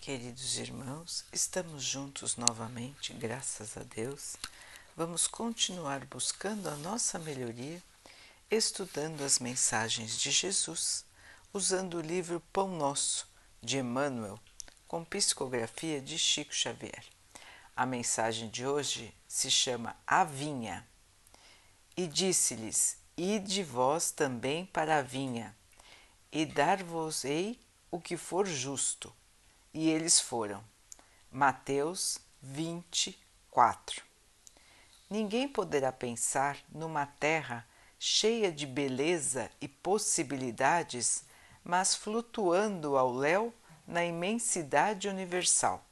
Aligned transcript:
Queridos 0.00 0.56
irmãos, 0.56 1.26
estamos 1.30 1.84
juntos 1.84 2.38
novamente, 2.38 3.12
graças 3.12 3.76
a 3.76 3.82
Deus. 3.82 4.34
Vamos 4.96 5.26
continuar 5.26 6.06
buscando 6.06 6.70
a 6.70 6.76
nossa 6.76 7.18
melhoria, 7.18 7.82
estudando 8.50 9.22
as 9.22 9.38
mensagens 9.38 10.18
de 10.18 10.30
Jesus, 10.30 11.04
usando 11.52 11.98
o 11.98 12.00
livro 12.00 12.42
Pão 12.50 12.68
Nosso, 12.78 13.28
de 13.62 13.76
Emmanuel, 13.76 14.40
com 14.88 15.04
psicografia 15.04 16.00
de 16.00 16.18
Chico 16.18 16.54
Xavier. 16.54 17.04
A 17.76 17.84
mensagem 17.84 18.48
de 18.48 18.66
hoje 18.66 19.14
se 19.28 19.50
chama 19.50 19.94
A 20.06 20.24
Vinha. 20.24 20.88
E 21.94 22.06
disse-lhes: 22.06 22.96
Ide 23.18 23.62
vós 23.62 24.10
também 24.10 24.64
para 24.64 24.96
a 24.96 25.02
vinha, 25.02 25.54
e 26.32 26.46
dar-vos-ei 26.46 27.60
o 27.90 28.00
que 28.00 28.16
for 28.16 28.46
justo 28.46 29.14
e 29.72 29.88
eles 29.88 30.20
foram. 30.20 30.62
Mateus 31.30 32.18
24. 32.42 34.02
Ninguém 35.08 35.48
poderá 35.48 35.92
pensar 35.92 36.58
numa 36.72 37.06
terra 37.06 37.66
cheia 37.98 38.50
de 38.50 38.66
beleza 38.66 39.50
e 39.60 39.68
possibilidades, 39.68 41.24
mas 41.62 41.94
flutuando 41.94 42.96
ao 42.96 43.12
léu 43.12 43.52
na 43.86 44.04
imensidade 44.04 45.08
universal. 45.08 45.84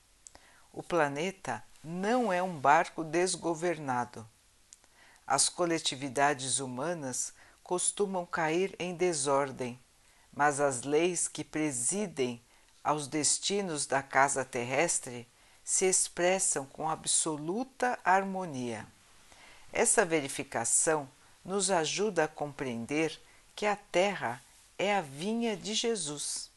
O 0.72 0.82
planeta 0.82 1.62
não 1.82 2.32
é 2.32 2.42
um 2.42 2.58
barco 2.58 3.04
desgovernado. 3.04 4.28
As 5.26 5.48
coletividades 5.48 6.58
humanas 6.58 7.34
costumam 7.62 8.24
cair 8.24 8.74
em 8.78 8.94
desordem, 8.94 9.78
mas 10.32 10.60
as 10.60 10.82
leis 10.82 11.28
que 11.28 11.44
presidem 11.44 12.42
aos 12.82 13.06
destinos 13.06 13.86
da 13.86 14.02
casa 14.02 14.44
terrestre 14.44 15.28
se 15.62 15.84
expressam 15.84 16.64
com 16.64 16.88
absoluta 16.88 17.98
harmonia. 18.04 18.86
Essa 19.72 20.04
verificação 20.04 21.08
nos 21.44 21.70
ajuda 21.70 22.24
a 22.24 22.28
compreender 22.28 23.20
que 23.54 23.66
a 23.66 23.76
Terra 23.76 24.42
é 24.78 24.94
a 24.94 25.00
vinha 25.00 25.56
de 25.56 25.74
Jesus. 25.74 26.50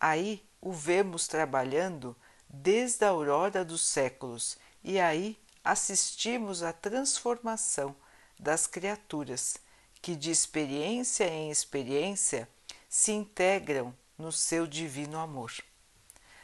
Aí 0.00 0.44
o 0.60 0.72
vemos 0.72 1.26
trabalhando 1.26 2.16
desde 2.48 3.04
a 3.04 3.08
aurora 3.08 3.64
dos 3.64 3.82
séculos 3.82 4.58
e 4.82 4.98
aí 4.98 5.38
assistimos 5.64 6.62
à 6.62 6.72
transformação 6.72 7.94
das 8.38 8.66
criaturas 8.66 9.56
que, 10.00 10.14
de 10.14 10.30
experiência 10.30 11.28
em 11.28 11.50
experiência, 11.50 12.48
se 12.88 13.12
integram 13.12 13.94
no 14.18 14.32
seu 14.32 14.66
divino 14.66 15.18
amor. 15.18 15.52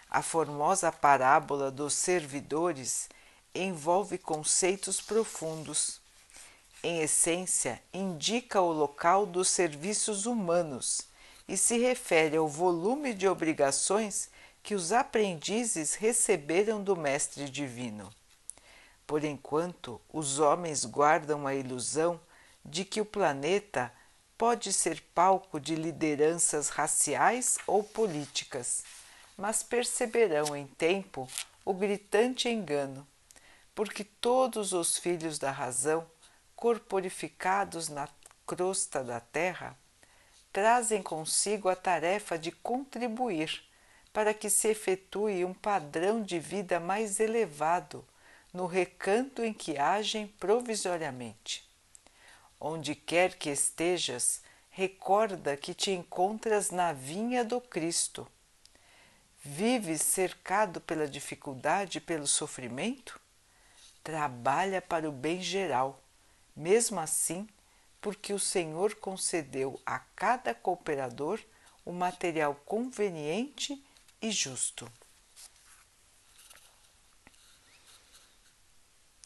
A 0.09 0.23
formosa 0.23 0.93
parábola 0.93 1.71
dos 1.71 1.95
servidores 1.95 3.09
envolve 3.55 4.17
conceitos 4.17 5.01
profundos. 5.01 6.01
Em 6.83 7.01
essência, 7.01 7.83
indica 7.93 8.61
o 8.61 8.73
local 8.73 9.27
dos 9.27 9.49
serviços 9.49 10.25
humanos 10.27 11.03
e 11.49 11.57
se 11.57 11.79
refere 11.79 12.37
ao 12.37 12.47
volume 12.47 13.13
de 13.13 13.27
obrigações 13.27 14.31
que 14.63 14.75
os 14.75 14.93
aprendizes 14.93 15.95
receberam 15.95 16.83
do 16.83 16.97
Mestre 16.97 17.51
Divino. 17.51 18.11
Por 19.07 19.25
enquanto, 19.25 20.01
os 20.13 20.39
homens 20.39 20.85
guardam 20.85 21.47
a 21.47 21.55
ilusão 21.55 22.21
de 22.65 22.85
que 22.85 23.01
o 23.01 23.05
planeta 23.05 23.93
pode 24.37 24.73
ser 24.73 25.01
palco 25.15 25.61
de 25.61 25.75
lideranças 25.75 26.69
raciais 26.69 27.59
ou 27.67 27.83
políticas, 27.83 28.83
mas 29.37 29.63
perceberão 29.63 30.57
em 30.57 30.67
tempo 30.67 31.29
o 31.65 31.73
gritante 31.73 32.49
engano, 32.49 33.07
porque 33.75 34.05
todos 34.05 34.73
os 34.73 34.99
filhos 34.99 35.39
da 35.39 35.51
razão, 35.51 36.07
corporificados 36.55 37.89
na 37.89 38.09
crosta 38.47 39.03
da 39.03 39.21
terra, 39.21 39.77
trazem 40.53 41.03
consigo 41.03 41.69
a 41.69 41.75
tarefa 41.75 42.39
de 42.39 42.53
contribuir 42.53 43.63
para 44.13 44.33
que 44.33 44.49
se 44.49 44.69
efetue 44.69 45.45
um 45.45 45.53
padrão 45.53 46.23
de 46.23 46.39
vida 46.39 46.79
mais 46.79 47.19
elevado 47.19 48.07
no 48.53 48.67
recanto 48.67 49.43
em 49.43 49.53
que 49.53 49.77
agem 49.77 50.29
provisoriamente. 50.29 51.69
Onde 52.67 52.95
quer 52.95 53.35
que 53.35 53.51
estejas, 53.51 54.41
recorda 54.71 55.55
que 55.55 55.75
te 55.75 55.91
encontras 55.91 56.71
na 56.71 56.95
vinha 56.95 57.45
do 57.45 57.61
Cristo. 57.61 58.27
Vives 59.45 60.01
cercado 60.01 60.81
pela 60.81 61.07
dificuldade 61.07 61.99
e 61.99 62.01
pelo 62.01 62.27
sofrimento? 62.27 63.21
Trabalha 64.03 64.81
para 64.81 65.07
o 65.07 65.13
bem 65.13 65.43
geral, 65.43 66.03
mesmo 66.57 66.99
assim, 67.01 67.47
porque 68.01 68.33
o 68.33 68.39
Senhor 68.39 68.95
concedeu 68.95 69.79
a 69.85 69.99
cada 69.99 70.55
cooperador 70.55 71.39
o 71.85 71.93
material 71.93 72.55
conveniente 72.65 73.79
e 74.23 74.31
justo. 74.31 74.91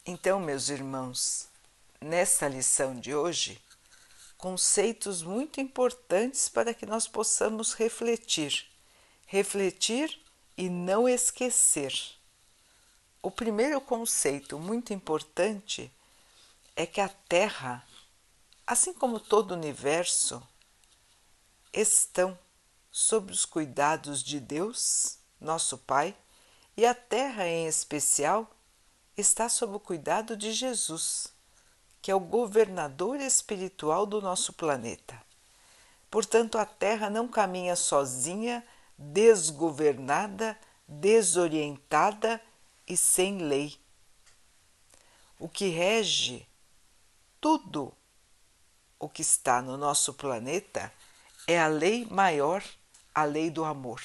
Então, 0.04 0.40
meus 0.40 0.70
irmãos, 0.70 1.48
nessa 2.00 2.46
lição 2.48 2.98
de 2.98 3.14
hoje 3.14 3.60
conceitos 4.38 5.20
muito 5.20 5.60
importantes 5.60 6.48
para 6.48 6.72
que 6.72 6.86
nós 6.86 7.08
possamos 7.08 7.74
refletir. 7.74 8.66
Refletir 9.26 10.22
e 10.56 10.70
não 10.70 11.08
esquecer. 11.08 11.92
O 13.20 13.30
primeiro 13.30 13.80
conceito 13.80 14.58
muito 14.58 14.94
importante 14.94 15.92
é 16.76 16.86
que 16.86 17.00
a 17.00 17.08
Terra, 17.08 17.84
assim 18.64 18.94
como 18.94 19.18
todo 19.18 19.50
o 19.50 19.54
universo, 19.54 20.40
estão 21.72 22.38
sob 22.92 23.32
os 23.32 23.44
cuidados 23.44 24.22
de 24.22 24.38
Deus, 24.38 25.18
nosso 25.40 25.76
Pai, 25.78 26.16
e 26.76 26.86
a 26.86 26.94
Terra 26.94 27.46
em 27.46 27.66
especial 27.66 28.48
está 29.16 29.48
sob 29.48 29.74
o 29.74 29.80
cuidado 29.80 30.36
de 30.36 30.52
Jesus 30.52 31.36
que 32.08 32.12
é 32.12 32.14
o 32.14 32.20
governador 32.20 33.20
espiritual 33.20 34.06
do 34.06 34.18
nosso 34.18 34.54
planeta. 34.54 35.22
Portanto, 36.10 36.56
a 36.56 36.64
Terra 36.64 37.10
não 37.10 37.28
caminha 37.28 37.76
sozinha, 37.76 38.66
desgovernada, 38.96 40.58
desorientada 40.88 42.40
e 42.86 42.96
sem 42.96 43.42
lei. 43.42 43.78
O 45.38 45.50
que 45.50 45.68
rege 45.68 46.48
tudo 47.38 47.92
o 48.98 49.06
que 49.06 49.20
está 49.20 49.60
no 49.60 49.76
nosso 49.76 50.14
planeta 50.14 50.90
é 51.46 51.60
a 51.60 51.68
lei 51.68 52.06
maior, 52.06 52.64
a 53.14 53.24
lei 53.24 53.50
do 53.50 53.66
amor. 53.66 54.00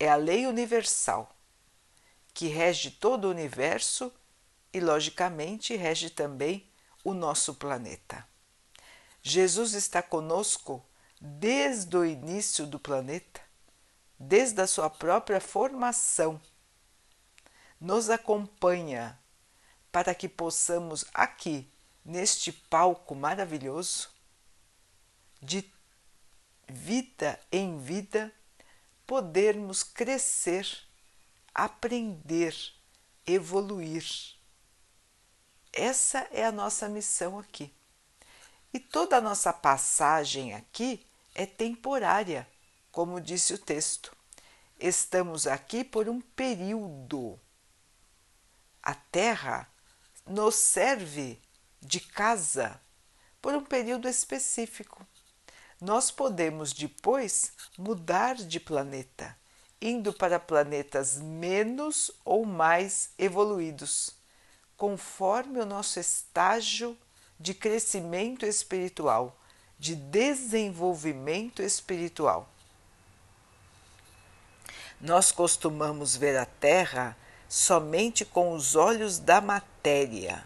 É 0.00 0.08
a 0.08 0.16
lei 0.16 0.46
universal 0.46 1.36
que 2.32 2.46
rege 2.46 2.90
todo 2.92 3.26
o 3.26 3.30
universo 3.30 4.10
e, 4.72 4.80
logicamente, 4.80 5.76
rege 5.76 6.10
também 6.10 6.68
o 7.04 7.12
nosso 7.12 7.54
planeta. 7.54 8.26
Jesus 9.22 9.74
está 9.74 10.02
conosco 10.02 10.84
desde 11.20 11.96
o 11.96 12.04
início 12.04 12.66
do 12.66 12.78
planeta, 12.78 13.40
desde 14.18 14.60
a 14.60 14.66
sua 14.66 14.90
própria 14.90 15.40
formação. 15.40 16.40
Nos 17.80 18.10
acompanha 18.10 19.18
para 19.90 20.14
que 20.14 20.28
possamos 20.28 21.04
aqui, 21.12 21.70
neste 22.04 22.50
palco 22.50 23.14
maravilhoso, 23.14 24.10
de 25.40 25.70
vida 26.68 27.38
em 27.50 27.78
vida, 27.78 28.32
podermos 29.06 29.82
crescer, 29.82 30.66
aprender, 31.54 32.56
evoluir 33.26 34.04
essa 35.72 36.28
é 36.30 36.44
a 36.44 36.52
nossa 36.52 36.88
missão 36.88 37.38
aqui. 37.38 37.72
E 38.74 38.78
toda 38.78 39.16
a 39.16 39.20
nossa 39.20 39.52
passagem 39.52 40.54
aqui 40.54 41.04
é 41.34 41.46
temporária, 41.46 42.46
como 42.90 43.20
disse 43.20 43.54
o 43.54 43.58
texto. 43.58 44.14
Estamos 44.78 45.46
aqui 45.46 45.82
por 45.82 46.08
um 46.08 46.20
período. 46.20 47.40
A 48.82 48.94
Terra 48.94 49.66
nos 50.26 50.56
serve 50.56 51.40
de 51.80 52.00
casa 52.00 52.80
por 53.40 53.54
um 53.54 53.64
período 53.64 54.08
específico. 54.08 55.06
Nós 55.80 56.10
podemos 56.10 56.72
depois 56.72 57.52
mudar 57.78 58.36
de 58.36 58.60
planeta, 58.60 59.36
indo 59.80 60.12
para 60.12 60.38
planetas 60.38 61.16
menos 61.16 62.10
ou 62.24 62.44
mais 62.44 63.10
evoluídos 63.18 64.21
conforme 64.82 65.60
o 65.60 65.64
nosso 65.64 66.00
estágio 66.00 66.98
de 67.38 67.54
crescimento 67.54 68.44
espiritual, 68.44 69.38
de 69.78 69.94
desenvolvimento 69.94 71.62
espiritual. 71.62 72.48
Nós 75.00 75.30
costumamos 75.30 76.16
ver 76.16 76.36
a 76.36 76.44
Terra 76.44 77.16
somente 77.48 78.24
com 78.24 78.54
os 78.54 78.74
olhos 78.74 79.20
da 79.20 79.40
matéria. 79.40 80.42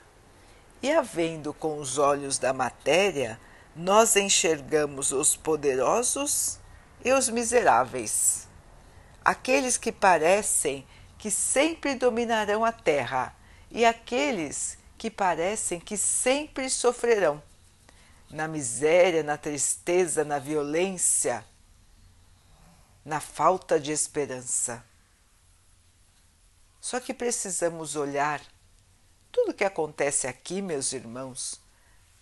E 0.82 0.92
havendo 0.92 1.54
com 1.54 1.78
os 1.78 1.96
olhos 1.96 2.36
da 2.36 2.52
matéria, 2.52 3.40
nós 3.74 4.16
enxergamos 4.16 5.12
os 5.12 5.34
poderosos 5.34 6.58
e 7.02 7.10
os 7.10 7.30
miseráveis, 7.30 8.46
aqueles 9.24 9.78
que 9.78 9.90
parecem 9.90 10.86
que 11.16 11.30
sempre 11.30 11.94
dominarão 11.94 12.66
a 12.66 12.70
terra 12.70 13.34
e 13.76 13.84
aqueles 13.84 14.78
que 14.96 15.10
parecem 15.10 15.78
que 15.78 15.98
sempre 15.98 16.70
sofrerão. 16.70 17.42
Na 18.30 18.48
miséria, 18.48 19.22
na 19.22 19.36
tristeza, 19.36 20.24
na 20.24 20.38
violência, 20.38 21.44
na 23.04 23.20
falta 23.20 23.78
de 23.78 23.92
esperança. 23.92 24.82
Só 26.80 26.98
que 27.00 27.12
precisamos 27.12 27.96
olhar 27.96 28.40
tudo 29.30 29.50
o 29.50 29.54
que 29.54 29.64
acontece 29.64 30.26
aqui, 30.26 30.62
meus 30.62 30.94
irmãos, 30.94 31.60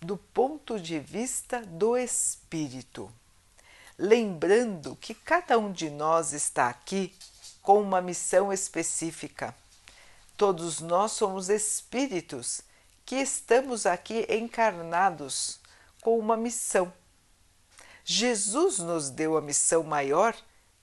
do 0.00 0.16
ponto 0.16 0.80
de 0.80 0.98
vista 0.98 1.64
do 1.64 1.96
espírito. 1.96 3.08
Lembrando 3.96 4.96
que 4.96 5.14
cada 5.14 5.56
um 5.56 5.70
de 5.70 5.88
nós 5.88 6.32
está 6.32 6.68
aqui 6.68 7.14
com 7.62 7.80
uma 7.80 8.00
missão 8.00 8.52
específica. 8.52 9.54
Todos 10.36 10.80
nós 10.80 11.12
somos 11.12 11.48
espíritos 11.48 12.62
que 13.04 13.16
estamos 13.16 13.86
aqui 13.86 14.26
encarnados 14.28 15.60
com 16.00 16.18
uma 16.18 16.36
missão. 16.36 16.92
Jesus 18.04 18.78
nos 18.78 19.10
deu 19.10 19.36
a 19.36 19.40
missão 19.40 19.82
maior 19.82 20.36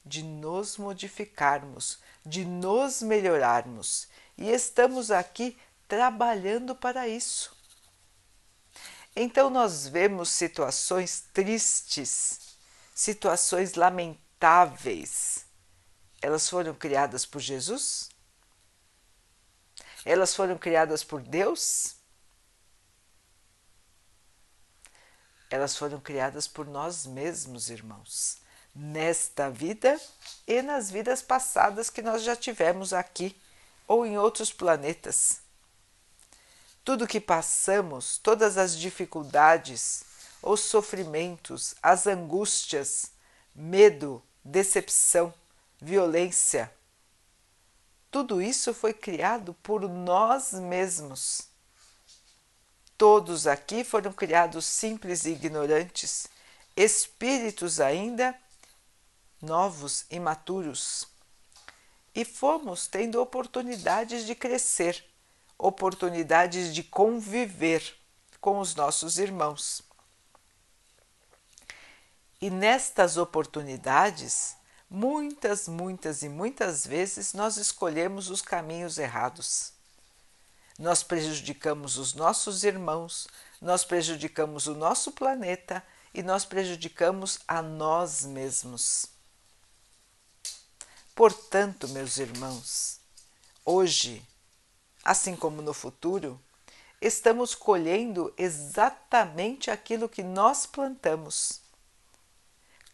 de 0.05 0.23
nos 0.23 0.77
modificarmos, 0.77 1.99
de 2.25 2.45
nos 2.45 3.01
melhorarmos, 3.01 4.07
e 4.37 4.49
estamos 4.49 5.11
aqui 5.11 5.57
trabalhando 5.87 6.75
para 6.75 7.07
isso. 7.07 7.55
Então, 9.15 9.49
nós 9.49 9.87
vemos 9.87 10.29
situações 10.29 11.25
tristes, 11.33 12.55
situações 12.95 13.75
lamentáveis. 13.75 15.45
Elas 16.21 16.47
foram 16.47 16.73
criadas 16.73 17.25
por 17.25 17.41
Jesus? 17.41 18.10
Elas 20.05 20.35
foram 20.35 20.57
criadas 20.57 21.03
por 21.03 21.21
Deus? 21.21 21.95
Elas 25.49 25.75
foram 25.75 25.99
criadas 25.99 26.47
por 26.47 26.65
nós 26.65 27.05
mesmos, 27.05 27.69
irmãos 27.69 28.41
nesta 28.73 29.49
vida 29.49 29.99
e 30.47 30.61
nas 30.61 30.89
vidas 30.89 31.21
passadas 31.21 31.89
que 31.89 32.01
nós 32.01 32.23
já 32.23 32.35
tivemos 32.35 32.93
aqui 32.93 33.35
ou 33.87 34.05
em 34.05 34.17
outros 34.17 34.51
planetas. 34.51 35.41
Tudo 36.83 37.07
que 37.07 37.19
passamos, 37.19 38.17
todas 38.17 38.57
as 38.57 38.75
dificuldades, 38.75 40.03
os 40.41 40.61
sofrimentos, 40.61 41.75
as 41.83 42.07
angústias, 42.07 43.11
medo, 43.53 44.23
decepção, 44.43 45.33
violência, 45.79 46.71
tudo 48.11 48.41
isso 48.41 48.73
foi 48.73 48.93
criado 48.93 49.53
por 49.63 49.89
nós 49.89 50.51
mesmos. 50.51 51.43
Todos 52.97 53.47
aqui 53.47 53.83
foram 53.83 54.11
criados 54.11 54.65
simples 54.65 55.25
e 55.25 55.31
ignorantes, 55.31 56.27
espíritos 56.75 57.79
ainda 57.79 58.37
novos, 59.41 60.05
imaturos. 60.11 61.07
E 62.13 62.25
fomos 62.25 62.85
tendo 62.85 63.21
oportunidades 63.21 64.25
de 64.25 64.35
crescer, 64.35 65.03
oportunidades 65.57 66.75
de 66.75 66.83
conviver 66.83 67.95
com 68.41 68.59
os 68.59 68.75
nossos 68.75 69.17
irmãos. 69.17 69.81
E 72.41 72.49
nestas 72.49 73.17
oportunidades, 73.17 74.57
muitas, 74.91 75.69
muitas 75.69 76.21
e 76.21 76.27
muitas 76.27 76.85
vezes 76.85 77.31
nós 77.31 77.55
escolhemos 77.55 78.29
os 78.29 78.41
caminhos 78.41 78.97
errados. 78.97 79.71
Nós 80.77 81.01
prejudicamos 81.01 81.97
os 81.97 82.13
nossos 82.13 82.65
irmãos, 82.65 83.25
nós 83.61 83.85
prejudicamos 83.85 84.67
o 84.67 84.75
nosso 84.75 85.13
planeta 85.13 85.81
e 86.13 86.21
nós 86.21 86.43
prejudicamos 86.43 87.39
a 87.47 87.61
nós 87.61 88.25
mesmos. 88.25 89.05
Portanto, 91.15 91.87
meus 91.87 92.17
irmãos, 92.17 92.99
hoje, 93.63 94.21
assim 95.05 95.37
como 95.37 95.61
no 95.61 95.73
futuro, 95.73 96.37
estamos 96.99 97.55
colhendo 97.55 98.33
exatamente 98.37 99.71
aquilo 99.71 100.09
que 100.09 100.23
nós 100.23 100.65
plantamos. 100.65 101.61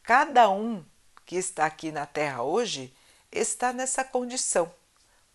Cada 0.04 0.50
um 0.50 0.86
que 1.28 1.36
está 1.36 1.68
aqui 1.68 1.92
na 1.92 2.08
Terra 2.08 2.42
hoje 2.42 2.92
está 3.32 3.72
nessa 3.72 4.04
condição, 4.04 4.74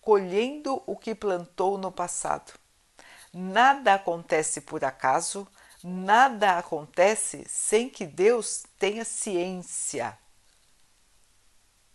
colhendo 0.01 0.83
o 0.87 0.97
que 0.97 1.15
plantou 1.15 1.79
no 1.79 1.93
passado. 1.93 2.53
Nada 3.33 3.95
acontece 3.95 4.61
por 4.61 4.85
acaso, 4.85 5.47
nada 5.85 6.59
acontece 6.59 7.45
sem 7.49 7.89
que 7.89 8.05
Deus 8.05 8.65
tenha 8.77 9.05
ciência 9.05 10.19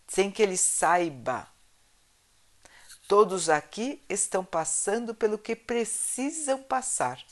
sem 0.08 0.32
que 0.32 0.42
ele 0.42 0.58
saiba. 0.58 1.48
Todos 3.08 3.50
aqui 3.50 4.04
estão 4.10 4.44
passando 4.44 5.14
pelo 5.14 5.38
que 5.38 5.56
precisam 5.56 6.62
passar 6.64 7.24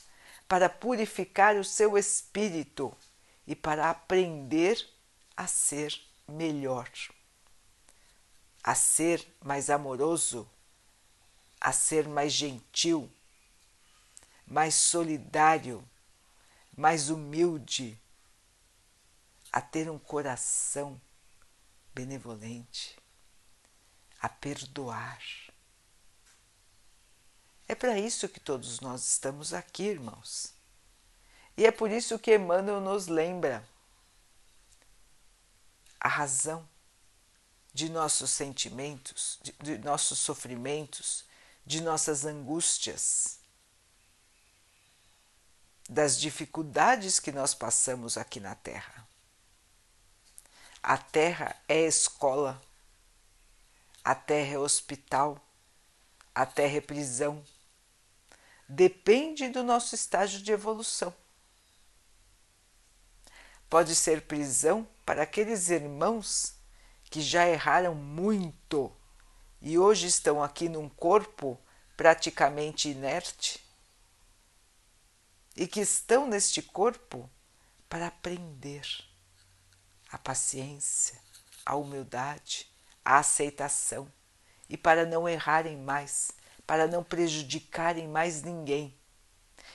para 0.48 0.68
purificar 0.68 1.56
o 1.56 1.64
seu 1.64 1.98
espírito 1.98 2.96
e 3.46 3.54
para 3.54 3.90
aprender 3.90 4.78
a 5.36 5.46
ser 5.46 5.92
melhor, 6.28 6.90
a 8.62 8.74
ser 8.74 9.26
mais 9.42 9.70
amoroso, 9.70 10.48
a 11.60 11.72
ser 11.72 12.08
mais 12.08 12.32
gentil, 12.32 13.10
mais 14.46 14.74
solidário, 14.74 15.86
mais 16.76 17.10
humilde, 17.10 18.00
a 19.52 19.60
ter 19.60 19.90
um 19.90 19.98
coração 19.98 21.00
benevolente, 21.94 22.98
a 24.20 24.28
perdoar. 24.28 25.22
É 27.68 27.74
para 27.74 27.98
isso 27.98 28.28
que 28.28 28.38
todos 28.38 28.80
nós 28.80 29.06
estamos 29.06 29.54
aqui, 29.54 29.84
irmãos. 29.84 30.54
E 31.56 31.64
é 31.64 31.70
por 31.70 31.90
isso 31.90 32.18
que 32.18 32.34
Emmanuel 32.34 32.80
nos 32.80 33.06
lembra 33.06 33.66
a 36.06 36.08
razão 36.08 36.66
de 37.74 37.88
nossos 37.88 38.30
sentimentos, 38.30 39.40
de, 39.42 39.50
de 39.54 39.78
nossos 39.78 40.20
sofrimentos, 40.20 41.24
de 41.66 41.80
nossas 41.80 42.24
angústias, 42.24 43.40
das 45.88 46.18
dificuldades 46.18 47.18
que 47.18 47.32
nós 47.32 47.54
passamos 47.54 48.16
aqui 48.16 48.38
na 48.38 48.54
Terra. 48.54 49.04
A 50.80 50.96
terra 50.96 51.60
é 51.66 51.80
escola, 51.80 52.62
a 54.04 54.14
terra 54.14 54.54
é 54.54 54.58
hospital, 54.58 55.44
a 56.32 56.46
terra 56.46 56.76
é 56.76 56.80
prisão. 56.80 57.44
Depende 58.68 59.48
do 59.48 59.64
nosso 59.64 59.96
estágio 59.96 60.40
de 60.40 60.52
evolução. 60.52 61.12
Pode 63.68 63.96
ser 63.96 64.22
prisão 64.22 64.88
para 65.06 65.22
aqueles 65.22 65.70
irmãos 65.70 66.56
que 67.04 67.22
já 67.22 67.46
erraram 67.46 67.94
muito 67.94 68.92
e 69.62 69.78
hoje 69.78 70.08
estão 70.08 70.42
aqui 70.42 70.68
num 70.68 70.88
corpo 70.88 71.56
praticamente 71.96 72.90
inerte 72.90 73.64
e 75.56 75.66
que 75.68 75.80
estão 75.80 76.26
neste 76.26 76.60
corpo 76.60 77.30
para 77.88 78.08
aprender 78.08 78.84
a 80.10 80.18
paciência, 80.18 81.18
a 81.64 81.76
humildade, 81.76 82.68
a 83.04 83.18
aceitação 83.18 84.12
e 84.68 84.76
para 84.76 85.06
não 85.06 85.28
errarem 85.28 85.76
mais, 85.76 86.32
para 86.66 86.88
não 86.88 87.04
prejudicarem 87.04 88.08
mais 88.08 88.42
ninguém 88.42 88.92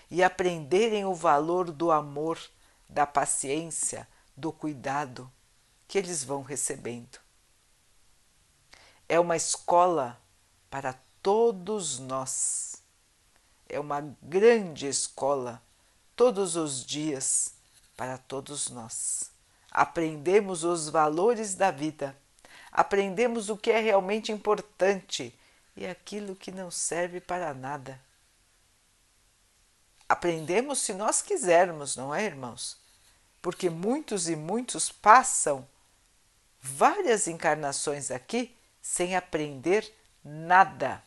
e 0.10 0.22
aprenderem 0.22 1.06
o 1.06 1.16
valor 1.16 1.72
do 1.72 1.90
amor, 1.90 2.38
da 2.90 3.08
paciência, 3.08 4.06
do 4.36 4.52
cuidado 4.52 5.32
que 5.88 5.98
eles 5.98 6.24
vão 6.24 6.42
recebendo. 6.42 7.20
É 9.08 9.20
uma 9.20 9.36
escola 9.36 10.20
para 10.70 10.94
todos 11.22 12.00
nós. 12.00 12.82
É 13.68 13.80
uma 13.80 14.02
grande 14.22 14.88
escola 14.88 15.62
todos 16.16 16.56
os 16.56 16.86
dias 16.86 17.54
para 17.96 18.18
todos 18.18 18.70
nós 18.70 19.32
aprendemos 19.72 20.66
os 20.66 20.90
valores 20.90 21.56
da 21.56 21.72
vida, 21.72 22.16
aprendemos 22.70 23.50
o 23.50 23.56
que 23.56 23.72
é 23.72 23.80
realmente 23.80 24.32
importante 24.32 25.34
e 25.78 25.88
aquilo 25.88 26.36
que 26.36 26.52
não 26.52 26.70
serve 26.70 27.22
para 27.22 27.54
nada. 27.54 28.00
Aprendemos 30.10 30.80
se 30.80 30.94
nós 30.94 31.22
quisermos, 31.22 31.96
não 31.96 32.14
é, 32.14 32.26
irmãos? 32.26 32.78
Porque 33.42 33.70
muitos 33.70 34.30
e 34.30 34.36
muitos 34.36 34.92
passam 34.92 35.68
várias 36.62 37.28
encarnações 37.28 38.12
aqui 38.12 38.56
sem 38.82 39.16
aprender 39.16 39.92
nada, 40.24 41.04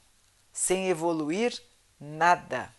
sem 0.52 0.88
evoluir 0.88 1.62
nada. 1.98 2.74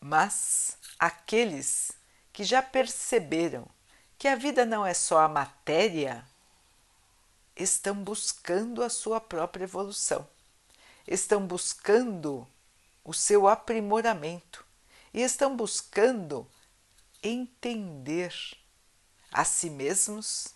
Mas 0.00 0.76
aqueles 0.98 1.92
que 2.32 2.44
já 2.44 2.62
perceberam 2.62 3.66
que 4.18 4.28
a 4.28 4.36
vida 4.36 4.64
não 4.64 4.86
é 4.86 4.94
só 4.94 5.20
a 5.20 5.28
matéria, 5.28 6.24
estão 7.56 7.94
buscando 7.94 8.82
a 8.82 8.88
sua 8.88 9.20
própria 9.20 9.64
evolução, 9.64 10.28
estão 11.06 11.46
buscando 11.46 12.46
o 13.04 13.12
seu 13.12 13.46
aprimoramento 13.48 14.63
e 15.14 15.22
estão 15.22 15.56
buscando 15.56 16.46
entender 17.22 18.34
a 19.32 19.44
si 19.44 19.70
mesmos, 19.70 20.48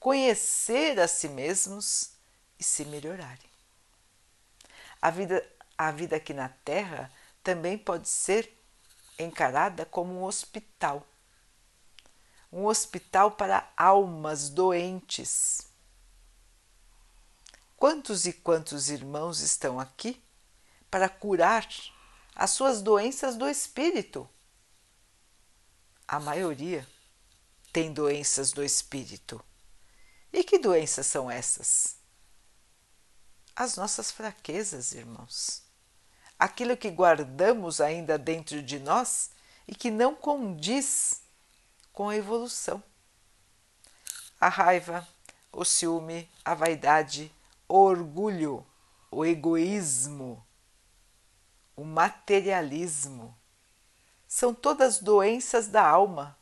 conhecer 0.00 0.98
a 0.98 1.06
si 1.06 1.28
mesmos 1.28 2.14
e 2.58 2.64
se 2.64 2.84
melhorarem. 2.84 3.50
A 5.00 5.10
vida, 5.10 5.48
a 5.78 5.92
vida 5.92 6.16
aqui 6.16 6.34
na 6.34 6.48
Terra 6.48 7.12
também 7.42 7.78
pode 7.78 8.08
ser 8.08 8.58
encarada 9.18 9.86
como 9.86 10.12
um 10.12 10.24
hospital 10.24 11.06
um 12.52 12.66
hospital 12.66 13.30
para 13.30 13.72
almas 13.76 14.50
doentes. 14.50 15.66
Quantos 17.76 18.26
e 18.26 18.32
quantos 18.32 18.90
irmãos 18.90 19.40
estão 19.40 19.80
aqui 19.80 20.22
para 20.90 21.08
curar 21.08 21.66
as 22.34 22.50
suas 22.50 22.82
doenças 22.82 23.36
do 23.36 23.48
espírito? 23.48 24.28
A 26.06 26.20
maioria 26.20 26.86
tem 27.72 27.92
doenças 27.92 28.52
do 28.52 28.62
espírito. 28.62 29.42
E 30.32 30.42
que 30.44 30.58
doenças 30.58 31.06
são 31.06 31.30
essas? 31.30 31.96
As 33.54 33.76
nossas 33.76 34.10
fraquezas, 34.10 34.92
irmãos 34.92 35.62
aquilo 36.42 36.76
que 36.76 36.90
guardamos 36.90 37.80
ainda 37.80 38.18
dentro 38.18 38.60
de 38.60 38.80
nós 38.80 39.30
e 39.68 39.76
que 39.76 39.92
não 39.92 40.12
condiz 40.12 41.22
com 41.92 42.08
a 42.08 42.16
evolução. 42.16 42.82
A 44.40 44.48
raiva, 44.48 45.06
o 45.52 45.64
ciúme, 45.64 46.28
a 46.44 46.52
vaidade, 46.52 47.32
o 47.68 47.76
orgulho, 47.76 48.66
o 49.08 49.24
egoísmo, 49.24 50.44
o 51.82 51.84
materialismo 51.84 53.36
são 54.28 54.54
todas 54.54 55.00
doenças 55.00 55.66
da 55.66 55.84
alma. 55.84 56.38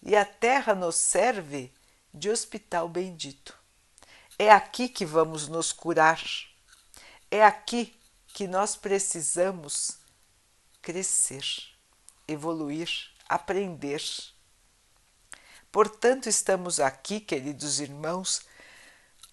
E 0.00 0.14
a 0.14 0.24
terra 0.24 0.76
nos 0.76 0.94
serve 0.94 1.72
de 2.14 2.30
hospital 2.30 2.88
bendito. 2.88 3.58
É 4.38 4.48
aqui 4.52 4.88
que 4.88 5.04
vamos 5.04 5.48
nos 5.48 5.72
curar. 5.72 6.22
É 7.32 7.44
aqui 7.44 7.98
que 8.28 8.46
nós 8.46 8.76
precisamos 8.76 9.98
crescer, 10.80 11.44
evoluir, 12.28 12.88
aprender. 13.28 14.04
Portanto, 15.72 16.28
estamos 16.28 16.78
aqui, 16.78 17.18
queridos 17.18 17.80
irmãos, 17.80 18.42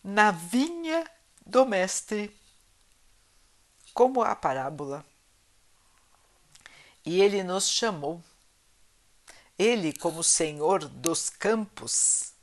na 0.04 0.32
vinha 0.32 1.06
do 1.46 1.64
Mestre, 1.64 2.39
como 3.94 4.22
a 4.22 4.36
parábola. 4.36 5.06
E 7.06 7.22
ele 7.22 7.44
nos 7.44 7.70
chamou. 7.70 8.24
Ele, 9.58 9.92
como 9.94 10.24
Senhor 10.24 10.88
dos 10.88 11.30
campos, 11.30 12.34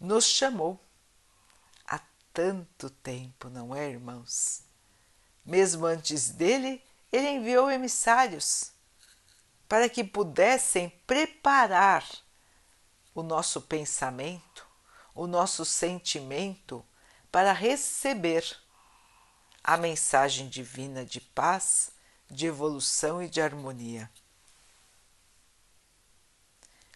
nos 0.00 0.24
chamou 0.24 0.80
há 1.86 2.00
tanto 2.32 2.88
tempo, 2.88 3.50
não 3.50 3.74
é, 3.74 3.90
irmãos? 3.90 4.62
Mesmo 5.44 5.84
antes 5.86 6.30
dele, 6.30 6.82
ele 7.12 7.28
enviou 7.28 7.70
emissários 7.70 8.72
para 9.68 9.88
que 9.88 10.02
pudessem 10.02 10.88
preparar 11.06 12.06
o 13.14 13.22
nosso 13.22 13.60
pensamento, 13.60 14.66
o 15.14 15.26
nosso 15.26 15.64
sentimento 15.64 16.84
para 17.30 17.52
receber 17.52 18.44
a 19.68 19.76
mensagem 19.76 20.48
divina 20.48 21.04
de 21.04 21.20
paz, 21.20 21.90
de 22.30 22.46
evolução 22.46 23.22
e 23.22 23.28
de 23.28 23.38
harmonia. 23.38 24.10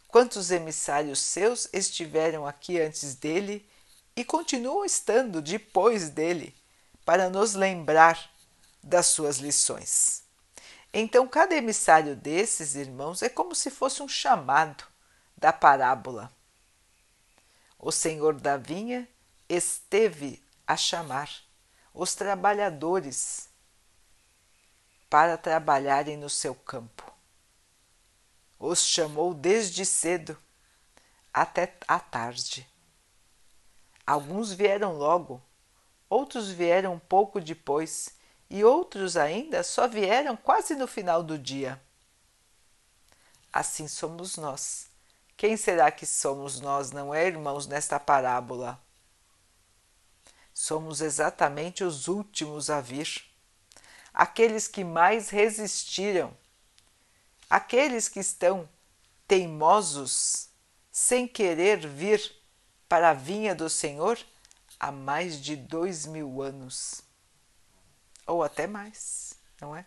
Quantos 0.09 0.51
emissários 0.51 1.19
seus 1.19 1.69
estiveram 1.71 2.47
aqui 2.47 2.81
antes 2.81 3.15
dele 3.15 3.69
e 4.17 4.25
continuam 4.25 4.87
estando 4.87 5.43
depois 5.43 6.09
dele 6.09 6.57
para 7.05 7.29
nos 7.29 7.53
lembrar 7.53 8.33
das 8.83 9.05
suas 9.05 9.37
lições. 9.37 10.23
Então, 10.95 11.29
cada 11.29 11.55
emissário 11.55 12.17
desses 12.17 12.75
irmãos 12.75 13.21
é 13.21 13.29
como 13.29 13.55
se 13.55 13.71
fosse 13.71 14.03
um 14.03 14.09
chamado 14.09 14.83
da 15.37 15.53
parábola. 15.53 16.35
O 17.79 17.93
senhor 17.93 18.41
da 18.41 18.57
vinha 18.57 19.07
esteve 19.47 20.43
a 20.67 20.75
chamar 20.75 21.52
os 21.95 22.15
trabalhadores 22.15 23.49
para 25.11 25.37
trabalharem 25.37 26.17
no 26.17 26.31
seu 26.31 26.55
campo. 26.55 27.13
Os 28.59 28.81
chamou 28.87 29.35
desde 29.35 29.85
cedo 29.85 30.39
até 31.33 31.77
a 31.87 31.99
tarde. 31.99 32.67
Alguns 34.07 34.53
vieram 34.53 34.97
logo, 34.97 35.43
outros 36.09 36.49
vieram 36.51 36.95
um 36.95 36.99
pouco 36.99 37.41
depois 37.41 38.17
e 38.49 38.65
outros 38.65 39.17
ainda 39.17 39.63
só 39.63 39.87
vieram 39.89 40.37
quase 40.37 40.75
no 40.75 40.87
final 40.87 41.23
do 41.23 41.39
dia. 41.39 41.81
Assim 43.53 43.87
somos 43.87 44.37
nós. 44.37 44.87
Quem 45.37 45.57
será 45.57 45.91
que 45.91 46.07
somos 46.07 46.61
nós, 46.61 46.91
não 46.91 47.15
é, 47.15 47.27
irmãos, 47.27 47.67
nesta 47.67 47.99
parábola? 47.99 48.81
Somos 50.53 51.01
exatamente 51.01 51.83
os 51.83 52.09
últimos 52.09 52.71
a 52.71 52.81
vir, 52.81 53.25
aqueles 54.13 54.69
que 54.69 54.85
mais 54.85 55.31
resistiram, 55.31 56.37
aqueles 57.49 58.09
que 58.09 58.21
estão 58.21 58.69
teimosos, 59.27 60.49
sem 60.91 61.27
querer 61.27 61.87
vir 61.87 62.35
para 62.89 63.11
a 63.11 63.15
vinha 63.15 63.55
do 63.55 63.71
Senhor 63.71 64.19
há 64.79 64.93
mais 64.93 65.41
de 65.41 65.57
dois 65.57 66.05
mil 66.05 66.43
anos 66.43 67.03
ou 68.27 68.43
até 68.43 68.67
mais, 68.67 69.35
não 69.61 69.75
é? 69.75 69.87